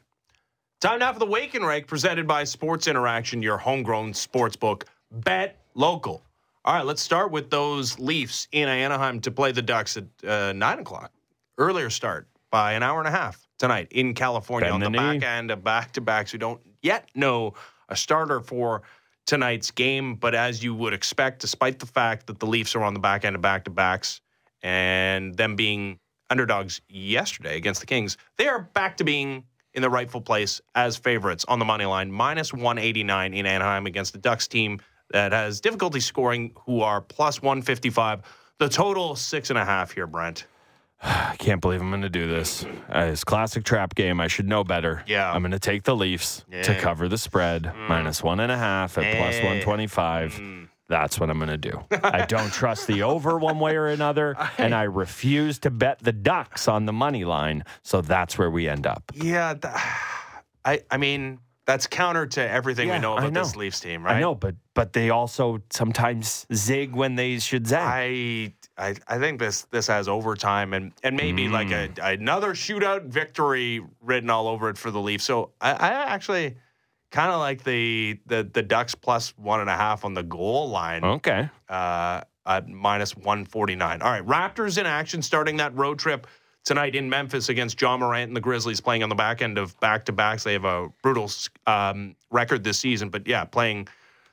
[0.80, 4.84] Time now for the Wake and Rake presented by Sports Interaction, your homegrown sports book.
[5.10, 6.22] Bet local.
[6.64, 10.52] All right, let's start with those Leafs in Anaheim to play the Ducks at uh,
[10.52, 11.12] 9 o'clock.
[11.58, 15.12] Earlier start by an hour and a half tonight in California Bend on the the
[15.12, 15.18] knee.
[15.18, 16.32] back end of back to backs.
[16.32, 17.54] We don't yet know
[17.88, 18.82] a starter for
[19.26, 22.94] tonight's game, but as you would expect, despite the fact that the Leafs are on
[22.94, 24.20] the back end of back to backs
[24.62, 25.98] and them being
[26.30, 29.42] underdogs yesterday against the Kings, they are back to being
[29.74, 34.12] in the rightful place as favorites on the money line, minus 189 in Anaheim against
[34.12, 34.78] the Ducks team
[35.12, 38.20] that has difficulty scoring, who are plus 155.
[38.58, 40.46] The total six and a half here, Brent.
[41.02, 42.64] I can't believe I'm going to do this.
[42.64, 44.20] Uh, it's classic trap game.
[44.20, 45.02] I should know better.
[45.06, 45.32] Yeah.
[45.32, 46.62] I'm going to take the Leafs to Yeah.
[46.62, 46.78] Mm.
[46.80, 49.42] cover the spread, minus one and a half at plus Eh.
[49.42, 50.34] 125.
[50.34, 50.68] Mm.
[50.88, 51.82] That's what I'm going to do.
[52.04, 56.12] I don't trust the over one way or another, and I refuse to bet the
[56.12, 57.64] Ducks on the money line.
[57.82, 59.10] So that's where we end up.
[59.14, 59.74] Yeah, th-
[60.64, 63.54] I I mean that's counter to everything Yeah, we know about this.
[63.56, 64.16] Leafs team, right?
[64.16, 67.82] I know, but but they also sometimes zig when they should zag.
[67.86, 68.52] I,
[68.88, 72.14] I I think this this has overtime and and maybe like a Mm.
[72.20, 75.24] another shootout victory written all over it for the Leafs.
[75.24, 76.56] So I, I actually
[77.10, 80.68] kind of like the, the the Ducks plus one and a half on the goal
[80.70, 81.04] line.
[81.04, 81.48] okay.
[81.68, 84.02] uh, at minus 149.
[84.02, 86.26] All right, Raptors in action starting that road trip
[86.64, 89.78] tonight in Memphis against John Morant and the Grizzlies playing on the back end of
[89.80, 90.44] back to backs.
[90.44, 91.30] They have a brutal
[91.66, 93.88] um, record this season, but yeah, playing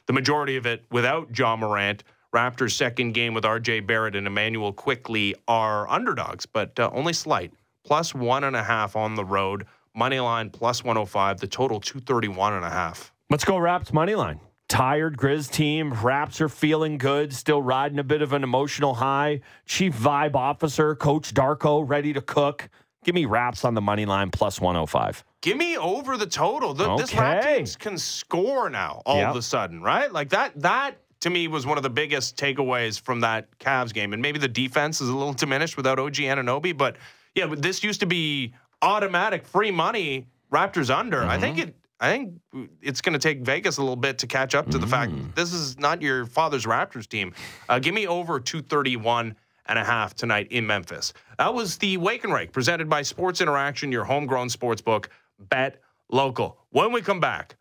[0.05, 2.03] the majority of it without John Morant.
[2.33, 7.51] Raptors' second game with RJ Barrett and Immanuel Quickley are underdogs, but uh, only slight.
[7.83, 9.65] Plus one and a half on the road.
[9.95, 11.39] Money line plus 105.
[11.39, 13.11] The total 231 and a half.
[13.31, 14.39] Let's go Raps money line.
[14.69, 15.91] Tired Grizz team.
[15.93, 19.41] Raps are feeling good, still riding a bit of an emotional high.
[19.65, 22.69] Chief vibe officer, Coach Darko, ready to cook.
[23.03, 25.23] Give me Raps on the money line plus 105.
[25.41, 26.73] Give me over the total.
[26.75, 27.65] The, This Rat Okay.
[27.79, 29.29] can score now all Yep.
[29.31, 30.11] of a sudden, right?
[30.11, 30.59] Like that.
[30.61, 34.13] That to me was one of the biggest takeaways from that Cavs game.
[34.13, 36.95] And maybe the defense is a little diminished without OG Anunoby, but
[37.33, 38.53] yeah, this used to be
[38.83, 40.27] automatic free money.
[40.51, 41.23] Raptors under.
[41.25, 41.69] I think Mm-hmm.
[41.69, 41.75] it.
[41.99, 42.39] I think
[42.81, 45.35] it's going to take Vegas a little bit to catch up to the fact Mm.
[45.35, 47.33] this is not your father's Raptors team.
[47.67, 49.35] Uh, give me over 231
[49.67, 51.13] and a half tonight in Memphis.
[51.37, 55.09] That was the Wake and Rake presented by Sports Interaction, your homegrown sports book.
[55.39, 56.57] Bet local.
[56.71, 57.55] When we come back,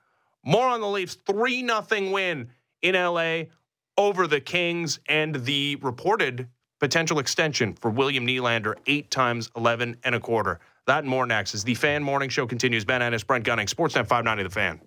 [0.44, 2.48] more on the Leafs 3 0 win
[2.82, 3.42] in LA
[3.96, 6.48] over the Kings and the reported
[6.80, 10.60] potential extension for William Nylander, eight times 11 and a quarter.
[10.88, 12.86] That and more next as the Fan Morning Show continues.
[12.86, 14.80] Ben Ennis, Brent Gunning, Sportsnet 590 The Fan.